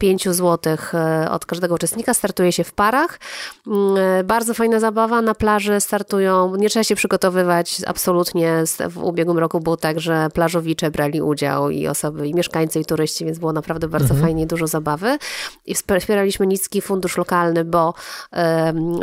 [0.02, 2.14] 5 zł e, od każdego uczestnika.
[2.14, 3.20] Startuje się w parach.
[3.68, 5.22] Mm, e, bardzo fajna zabawa.
[5.22, 8.64] Na plaży startują, nie trzeba się przygotowywać absolutnie.
[8.90, 13.26] W ubiegłym roku było tak, że plażowicze brali udział i osoby, i mieszkańcy, i turyści,
[13.26, 14.22] więc było naprawdę bardzo mhm.
[14.22, 15.18] fajnie, dużo zabawy.
[15.66, 17.94] I wspieraliśmy Nicki Fundusz Lokalny, bo,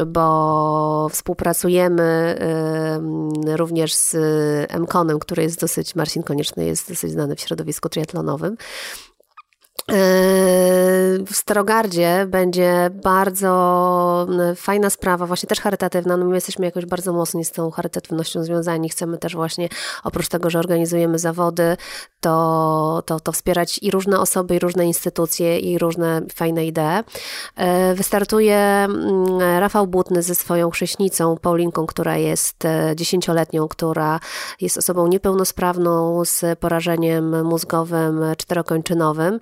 [0.07, 2.38] bo współpracujemy
[3.57, 4.16] również z
[4.80, 8.57] MKON-em, który jest dosyć, Marcin Konieczny jest dosyć znany w środowisku triatlonowym.
[11.26, 14.26] W Starogardzie będzie bardzo
[14.57, 16.16] fajna sprawa, właśnie też charytatywna.
[16.16, 18.89] No my jesteśmy jakoś bardzo mocni z tą charytatywnością związani.
[18.89, 19.68] Chcemy też właśnie,
[20.05, 21.76] oprócz tego, że organizujemy zawody,
[22.20, 27.05] to, to, to wspierać i różne osoby, i różne instytucje, i różne fajne idee.
[27.57, 28.89] E, wystartuje
[29.59, 34.20] Rafał Butny ze swoją chrześnicą, Paulinką, która jest e, dziesięcioletnią, która
[34.61, 39.39] jest osobą niepełnosprawną z porażeniem mózgowym czterokończynowym.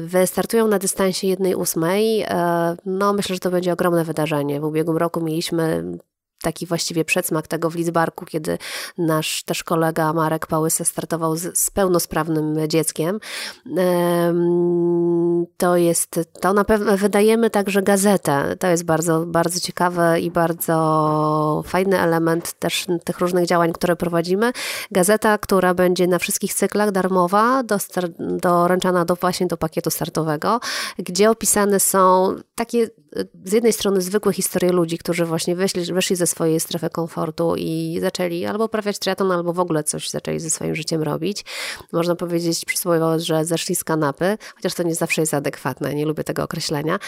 [0.00, 2.24] Wystartują na dystansie 1,8.
[2.24, 4.60] E, no, myślę, że to będzie ogromne wydarzenie.
[4.60, 5.84] W ubiegłym roku mieliśmy
[6.42, 8.58] taki właściwie przedsmak tego w Lidzbarku, kiedy
[8.98, 13.20] nasz też kolega Marek Pałysa startował z, z pełnosprawnym dzieckiem.
[15.56, 18.56] To jest, to na pewno wydajemy także gazetę.
[18.56, 24.52] To jest bardzo, bardzo ciekawe i bardzo fajny element też tych różnych działań, które prowadzimy.
[24.90, 27.62] Gazeta, która będzie na wszystkich cyklach darmowa,
[28.18, 30.60] doręczana do, właśnie do pakietu startowego,
[30.98, 32.90] gdzie opisane są takie
[33.44, 37.98] z jednej strony zwykłe historie ludzi, którzy właśnie weszli, weszli ze swojej strefy komfortu i
[38.00, 41.44] zaczęli albo uprawiać triatlon, albo w ogóle coś zaczęli ze swoim życiem robić.
[41.92, 46.24] Można powiedzieć przysłowiowo, że zeszli z kanapy, chociaż to nie zawsze jest adekwatne, nie lubię
[46.24, 46.98] tego określenia.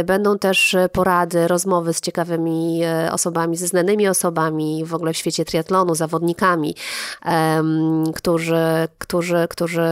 [0.00, 5.16] Y, będą też porady, rozmowy z ciekawymi y, osobami, ze znanymi osobami w ogóle w
[5.16, 6.74] świecie triatlonu, zawodnikami,
[8.14, 9.82] którzy, którzy, którzy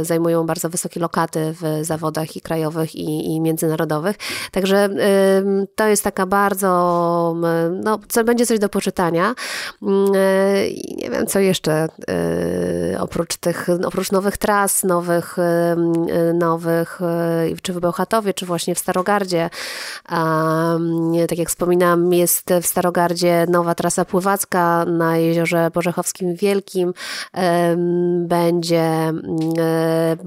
[0.00, 4.16] y, zajmują bardzo wysokie lokaty w zawodach i krajowych i, i międzynarodowych.
[4.50, 4.88] Także
[5.74, 7.34] to jest taka bardzo,
[7.84, 9.34] no, co będzie coś do poczytania.
[9.82, 15.76] Mm, e, nie wiem, co jeszcze e, oprócz tych, oprócz nowych tras, nowych, e,
[16.34, 17.00] nowych
[17.62, 19.50] czy w Bełchatowie, czy właśnie w Starogardzie.
[21.28, 26.94] Tak jak wspominałam, jest w Starogardzie nowa trasa pływacka na jeziorze Bożechowskim Wielkim.
[28.18, 29.12] Będzie,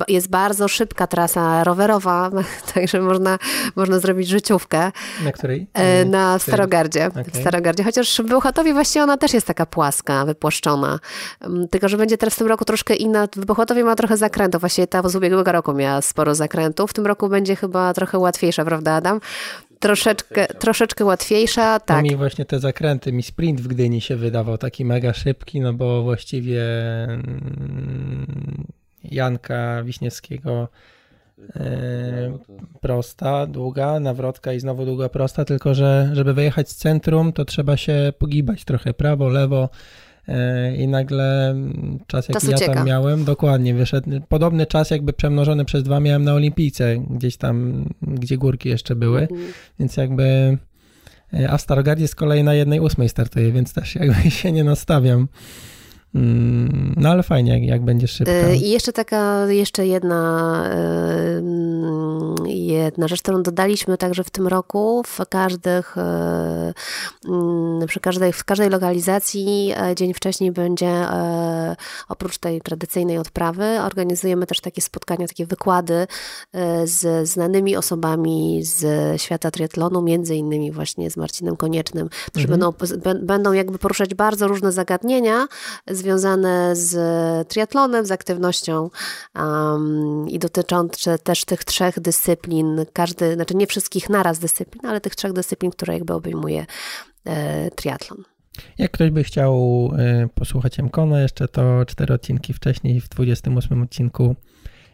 [0.07, 2.30] jest bardzo szybka trasa rowerowa,
[2.74, 3.39] także można,
[3.76, 4.91] można zrobić życiówkę.
[5.24, 5.68] Na której?
[5.74, 7.08] E, na Starogardzie.
[7.08, 7.24] Okay.
[7.24, 7.84] W Starogardzie.
[7.84, 10.99] Chociaż w Bełchatowie właściwie ona też jest taka płaska, wypłaszczona.
[11.41, 13.28] Mm, tylko, że będzie teraz w tym roku troszkę inna.
[13.36, 14.62] W Bełchatowie ma trochę zakrętów.
[14.62, 16.91] Właściwie ta z ubiegłego roku miała sporo zakrętów.
[16.91, 19.20] W tym roku będzie chyba trochę łatwiejsza, prawda Adam?
[19.80, 22.03] Troszeczkę, troszeczkę łatwiejsza, tak.
[22.03, 26.03] mi właśnie te zakręty, mi sprint w Gdyni się wydawał taki mega szybki, no bo
[26.03, 26.64] właściwie
[27.03, 28.66] mm,
[29.03, 30.68] Janka Wiśniewskiego
[32.81, 37.77] prosta, długa, nawrotka i znowu długa, prosta, tylko że żeby wyjechać z centrum, to trzeba
[37.77, 39.69] się pogibać trochę prawo, lewo
[40.27, 41.55] e, i nagle
[42.07, 44.09] czas, jaki ja tam miałem, dokładnie wyszedł.
[44.29, 49.21] Podobny czas, jakby przemnożony przez dwa miałem na Olimpijce, gdzieś tam, gdzie górki jeszcze były,
[49.21, 49.53] mhm.
[49.79, 50.57] więc jakby.
[51.33, 54.63] E, a w Starogardzie z kolei na jednej ósmej startuję, więc też jakby się nie
[54.63, 55.27] nastawiam.
[56.16, 58.32] Mm, no ale fajnie, jak, będzie szybko.
[58.32, 61.41] E, I jeszcze taka, jeszcze jedna, e,
[62.49, 66.74] jedna rzecz, którą dodaliśmy także w tym roku, w każdych, e,
[67.28, 71.05] mm, przy każdej, w każdej lokalizacji dzień wcześniej będzie,
[72.09, 76.07] oprócz tej tradycyjnej odprawy, organizujemy też takie spotkania, takie wykłady
[76.84, 78.86] z znanymi osobami z
[79.22, 82.74] świata triatlonu, między innymi właśnie z Marcinem Koniecznym, którzy mhm.
[82.97, 85.47] będą, będą jakby poruszać bardzo różne zagadnienia
[85.88, 86.97] z związane z
[87.47, 88.89] triatlonem, z aktywnością
[89.36, 95.16] um, i dotyczące też tych trzech dyscyplin, każdy, znaczy nie wszystkich naraz dyscyplin, ale tych
[95.16, 96.66] trzech dyscyplin, które jakby obejmuje
[97.26, 98.24] e, triatlon.
[98.78, 99.56] Jak ktoś by chciał
[99.97, 104.36] e, posłuchać Mkona jeszcze, to cztery odcinki wcześniej, w 28 odcinku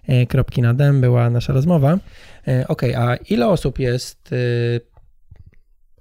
[0.08, 1.98] e, Kropki na Dem była nasza rozmowa.
[2.48, 4.30] E, ok, a ile osób jest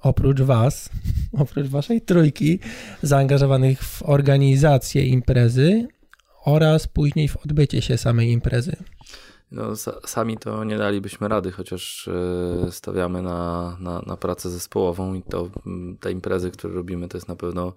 [0.01, 0.91] oprócz Was,
[1.43, 2.59] oprócz Waszej trójki,
[3.03, 5.89] zaangażowanych w organizację imprezy
[6.45, 8.77] oraz później w odbycie się samej imprezy?
[9.53, 9.77] No,
[10.07, 15.51] sami to nie dalibyśmy rady, chociaż e, stawiamy na, na, na pracę zespołową i to
[16.01, 17.73] te imprezy, które robimy, to jest na pewno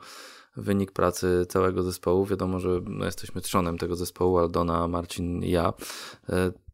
[0.58, 2.26] wynik pracy całego zespołu.
[2.26, 5.74] Wiadomo, że no, jesteśmy trzonem tego zespołu, Aldona, Marcin i ja.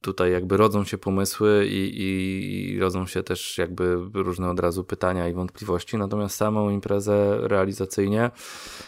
[0.01, 4.83] Tutaj jakby rodzą się pomysły i, i, i rodzą się też jakby różne od razu
[4.83, 8.31] pytania i wątpliwości, natomiast samą imprezę realizacyjnie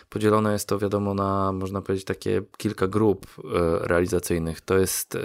[0.10, 4.62] podzielone jest to wiadomo na, można powiedzieć, takie kilka grup e, realizacyjnych.
[4.62, 5.20] To jest e,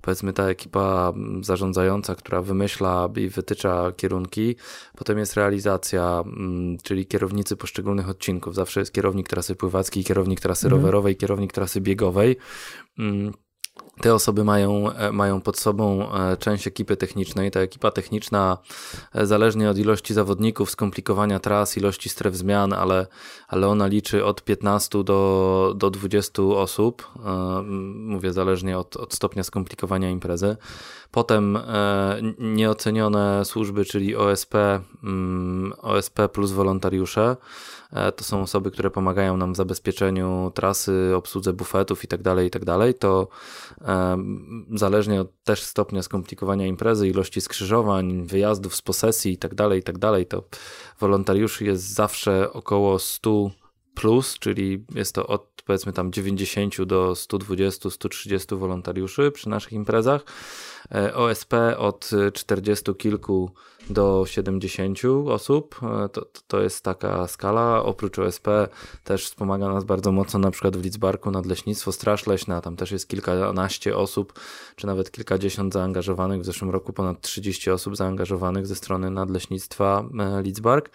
[0.00, 4.56] powiedzmy ta ekipa zarządzająca, która wymyśla i wytycza kierunki.
[4.96, 8.54] Potem jest realizacja, mm, czyli kierownicy poszczególnych odcinków.
[8.54, 10.82] Zawsze jest kierownik trasy pływackiej, kierownik trasy mhm.
[10.82, 12.36] rowerowej, kierownik trasy biegowej.
[14.00, 17.50] Te osoby mają, e, mają pod sobą e, część ekipy technicznej.
[17.50, 18.58] Ta ekipa techniczna,
[19.14, 23.06] e, zależnie od ilości zawodników, skomplikowania tras, ilości stref zmian, ale,
[23.48, 27.08] ale ona liczy od 15 do, do 20 osób.
[27.96, 30.56] Mówię zależnie od, od stopnia skomplikowania imprezy.
[31.10, 31.58] Potem
[32.38, 34.54] nieocenione służby, czyli OSP,
[35.82, 37.36] OSP plus wolontariusze.
[37.96, 42.78] E, to są osoby, które pomagają nam w zabezpieczeniu trasy, obsłudze bufetów itd., tak itd.
[42.78, 43.28] Tak to
[43.80, 44.18] e,
[44.74, 50.44] zależnie od też stopnia skomplikowania imprezy, ilości skrzyżowań, wyjazdów z posesji itd., tak itd., to
[51.00, 53.50] wolontariuszy jest zawsze około 100
[53.96, 60.24] plus, czyli jest to od powiedzmy tam 90 do 120, 130 wolontariuszy przy naszych imprezach.
[60.94, 63.50] E, OSP od 40 kilku
[63.90, 65.80] do 70 osób.
[65.82, 67.82] E, to, to jest taka skala.
[67.82, 68.48] Oprócz OSP
[69.04, 72.60] też wspomaga nas bardzo mocno na przykład w Lidzbarku nadleśnictwo Straż Leśna.
[72.60, 74.40] Tam też jest kilkanaście osób,
[74.76, 76.40] czy nawet kilkadziesiąt zaangażowanych.
[76.40, 80.90] W zeszłym roku ponad 30 osób zaangażowanych ze strony nadleśnictwa e, Lidzbark.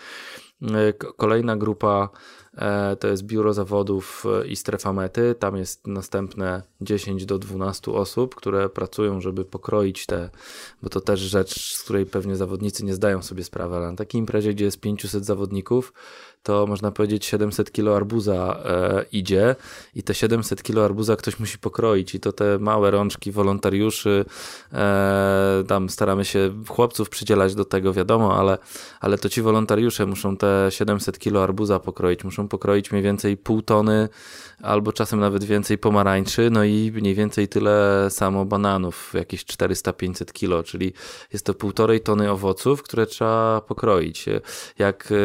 [1.18, 2.10] Kolejna grupa
[2.58, 5.36] E, to jest biuro zawodów e, i strefa mety.
[5.40, 10.30] Tam jest następne 10 do 12 osób, które pracują, żeby pokroić te,
[10.84, 14.20] bo to też rzecz, z której pewnie zawodnicy nie zdają sobie sprawy, ale na takiej
[14.20, 15.94] imprezie, gdzie jest 500 zawodników,
[16.44, 19.56] to można powiedzieć 700 kilo arbuza e, idzie
[19.96, 24.26] i te 700 kilo arbuza ktoś musi pokroić i to te małe rączki wolontariuszy,
[24.74, 28.58] e, tam staramy się chłopców przydzielać do tego, wiadomo, ale,
[29.00, 33.62] ale to ci wolontariusze muszą te 700 kilo arbuza pokroić, muszą pokroić mniej więcej pół
[33.62, 34.10] tony
[34.62, 40.64] albo czasem nawet więcej pomarańczy, no i mniej więcej tyle samo bananów, jakieś 400-500 kilo,
[40.64, 40.94] czyli
[41.34, 44.26] jest to półtorej tony owoców, które trzeba pokroić.
[44.80, 45.16] Jak e,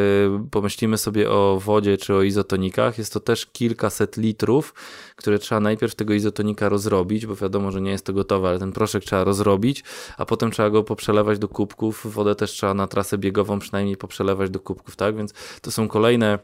[0.51, 0.99] pomyślimy
[1.29, 4.75] o wodzie czy o izotonikach, jest to też kilkaset litrów,
[5.17, 8.73] które trzeba najpierw tego izotonika rozrobić, bo wiadomo, że nie jest to gotowe, ale ten
[8.73, 9.85] proszek trzeba rozrobić,
[10.17, 12.15] a potem trzeba go poprzelewać do kubków.
[12.15, 15.17] Wodę też trzeba na trasę biegową przynajmniej poprzelewać do kubków, tak?
[15.17, 16.39] Więc to są kolejne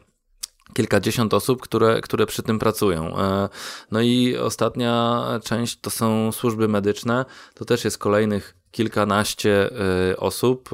[0.73, 3.17] kilkadziesiąt osób, które, które przy tym pracują.
[3.17, 3.49] E,
[3.91, 7.25] no i ostatnia część to są służby medyczne.
[7.53, 9.69] To też jest kolejnych kilkanaście
[10.11, 10.69] y, osób.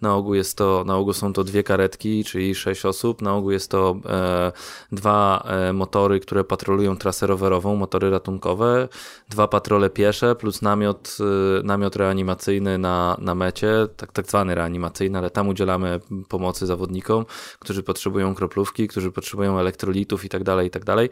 [0.00, 3.22] Na ogół jest to, na ogół są to dwie karetki, czyli sześć osób.
[3.22, 4.52] Na ogół jest to e,
[4.92, 8.88] dwa e, motory, które patrolują trasę rowerową, motory ratunkowe,
[9.28, 15.18] dwa patrole piesze plus namiot, e, namiot reanimacyjny na, na mecie, tak, tak zwany reanimacyjny,
[15.18, 17.26] ale tam udzielamy pomocy zawodnikom,
[17.58, 21.10] którzy potrzebują kroplówki, którzy potrzebują elektrolitów i tak dalej, i tak dalej.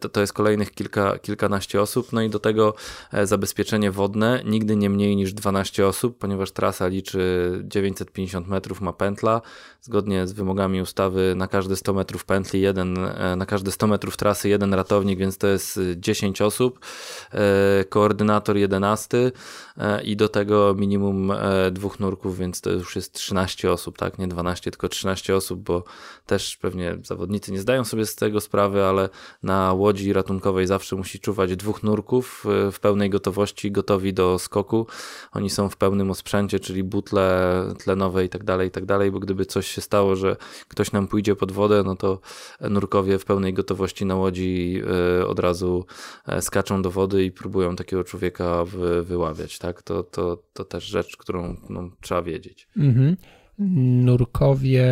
[0.00, 2.12] To, to jest kolejnych kilka, kilkanaście osób.
[2.12, 2.74] No i do tego
[3.24, 8.92] zabezpieczenie wodne, nigdy nie mniej niż dwa 12 osób, ponieważ trasa liczy 950 metrów, ma
[8.92, 9.40] pętla.
[9.82, 14.16] Zgodnie z wymogami ustawy na każde 100 metrów pętli, jeden, e, na każde 100 metrów
[14.16, 16.80] trasy jeden ratownik, więc to jest 10 osób.
[17.32, 19.32] E, koordynator 11 e,
[20.04, 21.32] i do tego minimum
[21.72, 24.18] dwóch nurków, więc to już jest 13 osób, tak?
[24.18, 25.84] Nie 12, tylko 13 osób, bo
[26.26, 29.08] też pewnie zawodnicy nie zdają sobie z tego sprawy, ale
[29.42, 34.86] na łodzi ratunkowej zawsze musi czuwać dwóch nurków w pełnej gotowości, gotowi do skoku.
[35.32, 39.20] Oni są w pełnym osprzęcie, czyli butle tlenowe i tak dalej, i tak dalej, bo
[39.20, 40.36] gdyby coś się stało, że
[40.68, 42.20] ktoś nam pójdzie pod wodę, no to
[42.60, 44.82] nurkowie w pełnej gotowości na łodzi
[45.20, 45.86] e, od razu
[46.26, 48.64] e, skaczą do wody i próbują takiego człowieka
[49.02, 49.69] wyławiać, tak?
[49.72, 52.68] To, to, to też rzecz, którą no, trzeba wiedzieć.
[52.76, 53.16] Mhm.
[54.04, 54.86] Nurkowie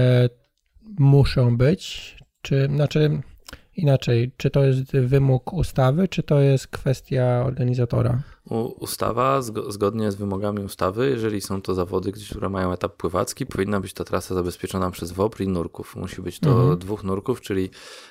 [0.99, 3.21] muszą być, czy znaczy
[3.77, 8.23] inaczej, czy to jest wymóg ustawy, czy to jest kwestia organizatora?
[8.81, 13.93] Ustawa, zgodnie z wymogami ustawy, jeżeli są to zawody, które mają etap pływacki, powinna być
[13.93, 15.97] ta trasa zabezpieczona przez WOPR i nurków.
[15.97, 16.79] Musi być to mhm.
[16.79, 17.71] dwóch nurków, czyli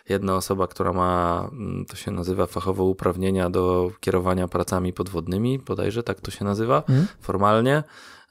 [0.09, 6.03] jedna osoba, która ma, mm, to się nazywa fachowo uprawnienia do kierowania pracami podwodnymi, bodajże
[6.03, 7.07] tak to się nazywa mhm.
[7.19, 7.83] formalnie,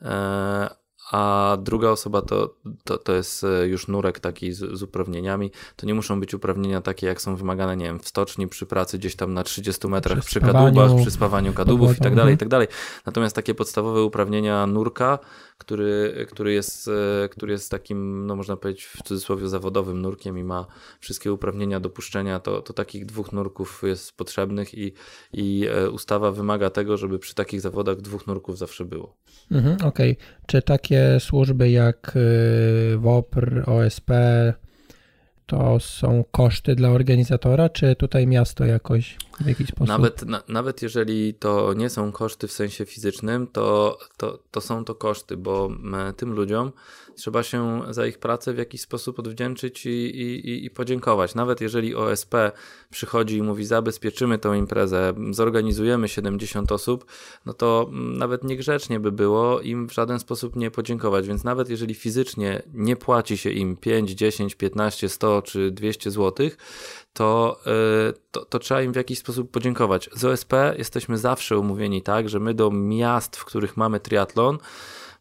[0.02, 2.54] e, a druga osoba to,
[2.84, 5.50] to, to jest e, już nurek taki z, z, uprawnieniami.
[5.76, 8.98] To nie muszą być uprawnienia takie, jak są wymagane, nie wiem, w stoczni, przy pracy
[8.98, 12.38] gdzieś tam na 30 metrach, przy, przy kadłubach, przy spawaniu kadłubów i tak dalej, i
[12.38, 12.68] tak dalej.
[13.06, 15.18] Natomiast takie podstawowe uprawnienia nurka,
[15.58, 16.88] który, który, jest,
[17.24, 20.66] e, który jest takim, no można powiedzieć w cudzysłowie zawodowym nurkiem i ma
[21.00, 24.92] wszystkie uprawnienia dopuszczenia, to, to takich dwóch nurków jest potrzebnych i,
[25.32, 29.16] i e, ustawa wymaga tego, żeby przy takich zawodach dwóch nurków zawsze było.
[29.50, 30.12] Mhm, Okej.
[30.12, 30.26] Okay.
[30.46, 34.10] Czy takie służby jak y, WOPR, OSP,
[35.46, 39.88] to są koszty dla organizatora, czy tutaj miasto jakoś w jakiś sposób?
[39.88, 44.84] Nawet, na, nawet jeżeli to nie są koszty w sensie fizycznym, to, to, to są
[44.84, 45.70] to koszty, bo
[46.16, 46.72] tym ludziom
[47.16, 51.34] trzeba się za ich pracę w jakiś sposób odwdzięczyć i, i, i podziękować.
[51.34, 52.34] Nawet jeżeli OSP
[52.90, 57.04] przychodzi i mówi zabezpieczymy tą imprezę, zorganizujemy 70 osób,
[57.46, 61.94] no to nawet niegrzecznie by było im w żaden sposób nie podziękować, więc nawet jeżeli
[61.94, 66.50] fizycznie nie płaci się im 5, 10, 15, 100 czy 200 zł,
[67.16, 67.60] to,
[68.10, 70.10] y, to, to, trzeba im w jakiś sposób podziękować.
[70.12, 74.58] Z OSP jesteśmy zawsze umówieni tak, że my do miast, w których mamy triatlon,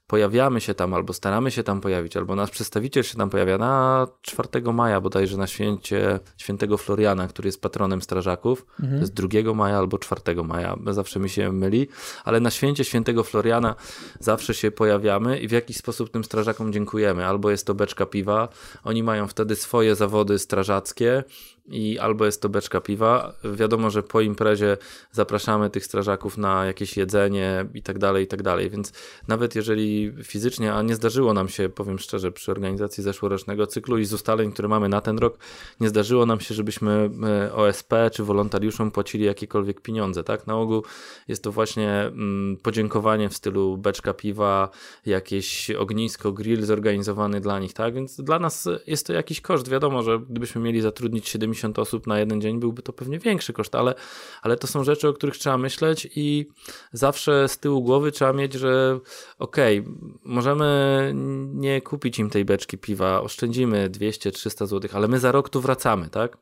[0.07, 4.07] pojawiamy się tam, albo staramy się tam pojawić, albo nasz przedstawiciel się tam pojawia na
[4.21, 8.65] 4 maja bodajże na święcie świętego Floriana, który jest patronem strażaków.
[8.79, 8.99] Mhm.
[8.99, 11.87] To jest 2 maja albo 4 maja, zawsze mi się myli,
[12.25, 13.75] ale na święcie świętego Floriana
[14.19, 17.25] zawsze się pojawiamy i w jakiś sposób tym strażakom dziękujemy.
[17.25, 18.49] Albo jest to beczka piwa,
[18.83, 21.23] oni mają wtedy swoje zawody strażackie,
[21.67, 23.33] i albo jest to beczka piwa.
[23.43, 24.77] Wiadomo, że po imprezie
[25.11, 28.69] zapraszamy tych strażaków na jakieś jedzenie i tak dalej, i tak dalej.
[28.69, 28.93] Więc
[29.27, 34.05] nawet jeżeli fizycznie, a nie zdarzyło nam się, powiem szczerze, przy organizacji zeszłorocznego cyklu i
[34.05, 35.37] z ustaleń, które mamy na ten rok,
[35.79, 40.47] nie zdarzyło nam się, żebyśmy e, OSP czy wolontariuszom płacili jakiekolwiek pieniądze, tak?
[40.47, 40.83] Na ogół
[41.27, 44.69] jest to właśnie mm, podziękowanie w stylu beczka piwa,
[45.05, 47.93] jakieś ognisko, grill zorganizowany dla nich, tak?
[47.93, 49.69] Więc dla nas jest to jakiś koszt.
[49.69, 53.53] Wiadomo, że gdybyśmy mieli zatrudnić 70 70 osób na jeden dzień, byłby to pewnie większy
[53.53, 53.95] koszt, ale,
[54.41, 56.47] ale to są rzeczy, o których trzeba myśleć i
[56.91, 58.99] zawsze z tyłu głowy trzeba mieć, że
[59.39, 59.93] okej, okay,
[60.23, 61.11] możemy
[61.53, 66.09] nie kupić im tej beczki piwa, oszczędzimy 200-300 zł, ale my za rok tu wracamy,
[66.09, 66.37] tak?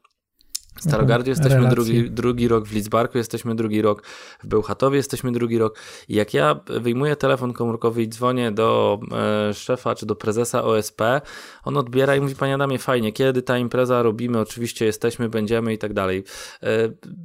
[0.83, 4.03] W Starogardzie jesteśmy drugi, drugi rok, w Lidzbarku jesteśmy drugi rok,
[4.43, 5.79] w Bełchatowie jesteśmy drugi rok.
[6.09, 8.99] I jak ja wyjmuję telefon komórkowy i dzwonię do
[9.49, 11.01] e, szefa czy do prezesa OSP,
[11.63, 15.77] on odbiera i mówi: Panie Adamie, fajnie, kiedy ta impreza robimy, oczywiście jesteśmy, będziemy i
[15.77, 16.23] tak dalej.
[16.63, 16.67] E,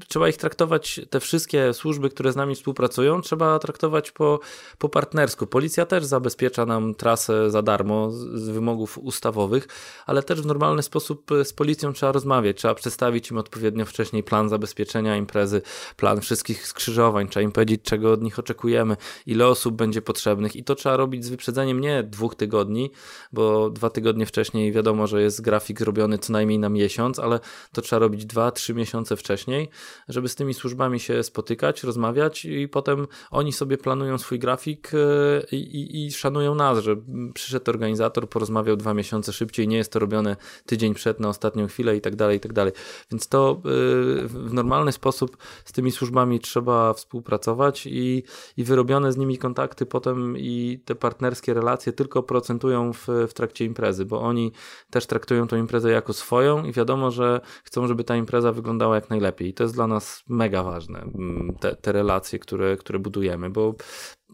[0.09, 4.41] trzeba ich traktować, te wszystkie służby, które z nami współpracują, trzeba traktować po,
[4.79, 5.47] po partnersku.
[5.47, 9.69] Policja też zabezpiecza nam trasę za darmo z, z wymogów ustawowych,
[10.07, 14.49] ale też w normalny sposób z policją trzeba rozmawiać, trzeba przedstawić im odpowiednio wcześniej plan
[14.49, 15.63] zabezpieczenia imprezy,
[15.97, 18.97] plan wszystkich skrzyżowań, trzeba im powiedzieć, czego od nich oczekujemy,
[19.27, 22.91] ile osób będzie potrzebnych i to trzeba robić z wyprzedzeniem nie dwóch tygodni,
[23.33, 27.41] bo dwa tygodnie wcześniej wiadomo, że jest grafik zrobiony co najmniej na miesiąc, ale
[27.73, 29.69] to trzeba robić dwa, trzy miesiące wcześniej,
[30.09, 35.57] żeby z tymi służbami się spotykać, rozmawiać i potem oni sobie planują swój grafik e,
[35.57, 36.97] i, i, i szanują nas, że
[37.35, 40.37] przyszedł organizator, porozmawiał dwa miesiące szybciej, nie jest to robione
[40.67, 42.73] tydzień przed na ostatnią chwilę i tak dalej, i tak dalej.
[43.11, 48.22] Więc to y, w normalny sposób z tymi służbami trzeba współpracować i,
[48.57, 53.64] i wyrobione z nimi kontakty potem i te partnerskie relacje tylko procentują w, w trakcie
[53.64, 54.53] imprezy, bo oni
[54.91, 59.11] też traktują tę imprezę jako swoją i wiadomo, że chcą, żeby ta impreza wyglądała jak
[59.11, 59.49] najlepiej.
[59.49, 63.74] I to jest dla nas mega ważne, mm, te, te relacje, które, które budujemy, bo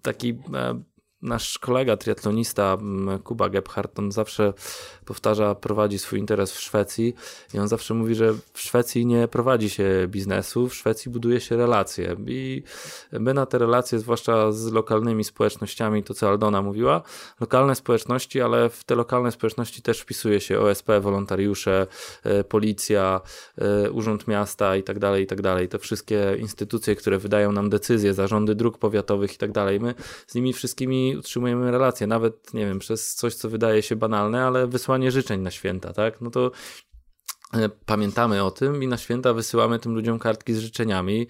[0.02, 0.82] taki e,
[1.24, 4.52] nasz kolega triatlonista mm, Kuba Gebhardt, on zawsze
[5.04, 7.14] powtarza, prowadzi swój interes w Szwecji
[7.54, 11.56] i on zawsze mówi, że w Szwecji nie prowadzi się biznesu, w Szwecji buduje się
[11.56, 12.62] relacje i
[13.12, 17.02] my na te relacje, zwłaszcza z lokalnymi społecznościami, to co Aldona mówiła,
[17.40, 21.86] lokalne społeczności, ale w te lokalne społeczności też wpisuje się OSP, wolontariusze,
[22.24, 23.20] e, policja,
[23.58, 25.68] e, urząd miasta i tak dalej, i tak dalej.
[25.68, 29.80] To wszystkie instytucje, które wydają nam decyzje, zarządy dróg powiatowych i tak dalej.
[29.80, 29.94] My
[30.26, 34.66] z nimi wszystkimi utrzymujemy relacje, nawet, nie wiem, przez coś, co wydaje się banalne, ale
[34.66, 36.20] wysłanie życzeń na święta, tak?
[36.20, 36.50] No to
[37.54, 41.26] e, pamiętamy o tym i na święta wysyłamy tym ludziom kartki z życzeniami.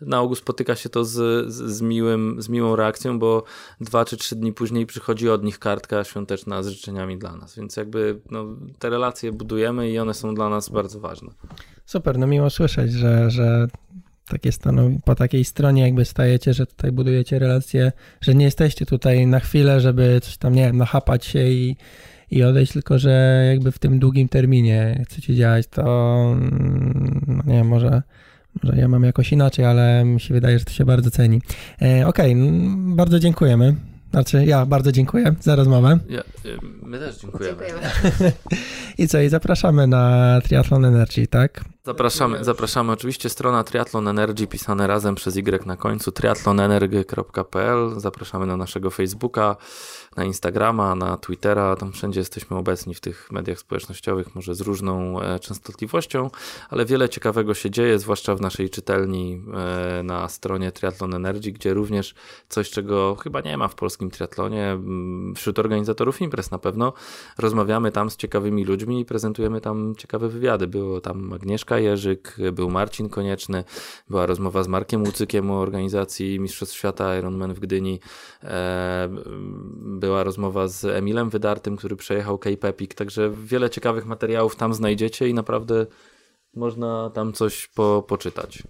[0.00, 1.12] Na ogół spotyka się to z,
[1.52, 3.44] z, z, miłym, z miłą reakcją, bo
[3.80, 7.56] dwa czy trzy dni później przychodzi od nich kartka świąteczna z życzeniami dla nas.
[7.56, 8.44] Więc jakby no,
[8.78, 11.30] te relacje budujemy i one są dla nas bardzo ważne.
[11.86, 13.68] Super, no miło słyszeć, że, że
[14.28, 19.26] takie stanowi, po takiej stronie jakby stajecie, że tutaj budujecie relacje, że nie jesteście tutaj
[19.26, 21.76] na chwilę, żeby coś tam, nie wiem, nachapać się i,
[22.30, 27.58] i odejść, tylko że jakby w tym długim terminie chcecie działać, to mm, no nie
[27.58, 28.02] wiem, może,
[28.62, 31.40] może ja mam jakoś inaczej, ale mi się wydaje, że to się bardzo ceni.
[31.82, 32.36] E, Okej, okay,
[32.76, 33.74] bardzo dziękujemy
[34.10, 35.98] Znaczy, ja bardzo dziękuję za rozmowę.
[36.08, 36.22] Ja,
[36.82, 37.56] my też dziękujemy.
[37.66, 38.32] dziękujemy.
[38.98, 41.64] I co, i zapraszamy na Triathlon Energy, tak?
[41.84, 42.92] Zapraszamy, zapraszamy.
[42.92, 48.00] Oczywiście strona Triathlon Energy pisane razem przez Y na końcu triathlonenergy.pl.
[48.00, 49.56] Zapraszamy na naszego Facebooka
[50.18, 55.20] na Instagrama, na Twittera, tam wszędzie jesteśmy obecni w tych mediach społecznościowych, może z różną
[55.20, 56.30] e, częstotliwością,
[56.70, 59.42] ale wiele ciekawego się dzieje, zwłaszcza w naszej czytelni
[59.98, 62.14] e, na stronie Triathlon Energy, gdzie również
[62.48, 64.78] coś, czego chyba nie ma w polskim triatlonie,
[65.36, 66.92] wśród organizatorów imprez na pewno,
[67.38, 70.66] rozmawiamy tam z ciekawymi ludźmi i prezentujemy tam ciekawe wywiady.
[70.66, 73.64] Było tam Agnieszka Jerzyk, był Marcin Konieczny,
[74.10, 78.00] była rozmowa z Markiem Łucykiem o organizacji Mistrzostw Świata Ironman w Gdyni,
[78.42, 79.08] e,
[80.08, 85.28] była rozmowa z Emilem Wydartym, który przejechał Cape Epic, także wiele ciekawych materiałów tam znajdziecie
[85.28, 85.86] i naprawdę
[86.54, 88.62] można tam coś po, poczytać.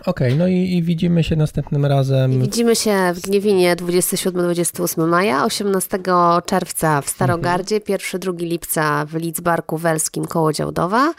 [0.00, 2.40] Okej, okay, no i, i, widzimy się następnym razem.
[2.40, 5.98] Widzimy się w Gniewinie 27-28 maja, 18
[6.46, 8.48] czerwca w Starogardzie, 1-2 mhm.
[8.48, 11.14] lipca w Lidzbarku Welskim koło Działdowa,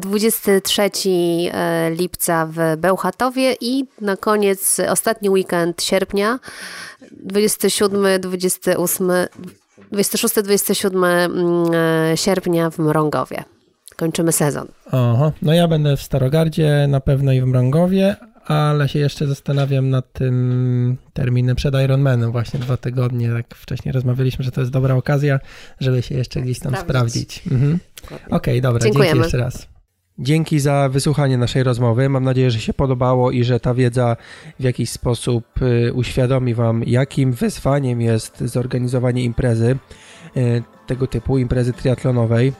[0.00, 0.82] 23
[1.52, 6.38] e, lipca w Bełchatowie i na koniec ostatni weekend sierpnia
[7.12, 9.10] 27, 28,
[9.92, 11.06] 26-27
[12.14, 13.44] sierpnia w Mrągowie.
[13.98, 14.66] Kończymy sezon.
[14.92, 19.90] Aha, no ja będę w Starogardzie, na pewno i w Mrągowie, ale się jeszcze zastanawiam
[19.90, 24.94] nad tym terminem przed Ironmanem, właśnie dwa tygodnie, tak wcześniej rozmawialiśmy, że to jest dobra
[24.94, 25.40] okazja,
[25.80, 27.32] żeby się jeszcze gdzieś tam sprawdzić.
[27.32, 27.52] sprawdzić.
[27.52, 27.78] Mhm.
[28.06, 29.10] Okej, okay, dobra, Dziękujemy.
[29.10, 29.68] dzięki jeszcze raz.
[30.18, 32.08] Dzięki za wysłuchanie naszej rozmowy.
[32.08, 34.16] Mam nadzieję, że się podobało i że ta wiedza
[34.60, 39.76] w jakiś sposób y, uświadomi Wam, jakim wyzwaniem jest zorganizowanie imprezy
[40.36, 42.52] y, tego typu, imprezy triatlonowej.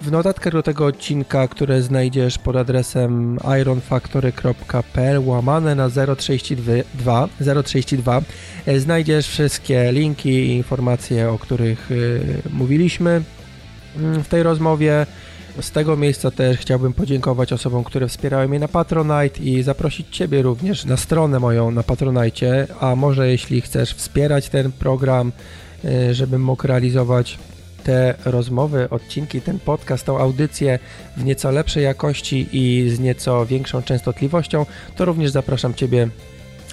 [0.00, 7.28] W notatkach do tego odcinka, które znajdziesz pod adresem ironfactory.pl łamane na 032,
[7.64, 8.22] 032
[8.68, 11.90] y, znajdziesz wszystkie linki i informacje, o których
[12.50, 13.22] mówiliśmy
[13.96, 15.06] mm, w tej rozmowie.
[15.60, 20.42] Z tego miejsca też chciałbym podziękować osobom, które wspierały mnie na Patronite i zaprosić Ciebie
[20.42, 25.32] również na stronę moją na Patronite, a może jeśli chcesz wspierać ten program,
[25.84, 27.38] y, żebym mógł realizować
[27.84, 30.78] te rozmowy, odcinki, ten podcast, tą audycję
[31.16, 34.66] w nieco lepszej jakości i z nieco większą częstotliwością,
[34.96, 36.08] to również zapraszam Ciebie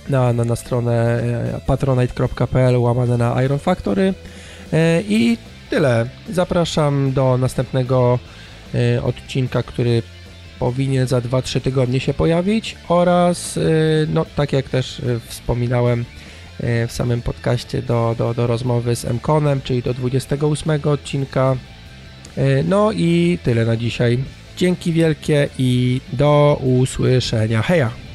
[0.09, 1.23] na, na, na stronę
[1.57, 4.13] y, patronite.pl łamane na Iron Factory
[4.73, 4.77] y,
[5.09, 5.37] i
[5.69, 6.09] tyle.
[6.29, 8.19] Zapraszam do następnego
[8.75, 10.03] E, odcinka, który
[10.59, 13.61] powinien za 2-3 tygodnie się pojawić oraz, e,
[14.13, 16.05] no tak jak też e, wspominałem
[16.87, 21.55] w samym podcaście do, do, do rozmowy z Mkonem, czyli do 28 odcinka.
[22.65, 24.19] No i tyle na dzisiaj.
[24.57, 27.61] Dzięki wielkie i do usłyszenia.
[27.61, 28.10] Heja!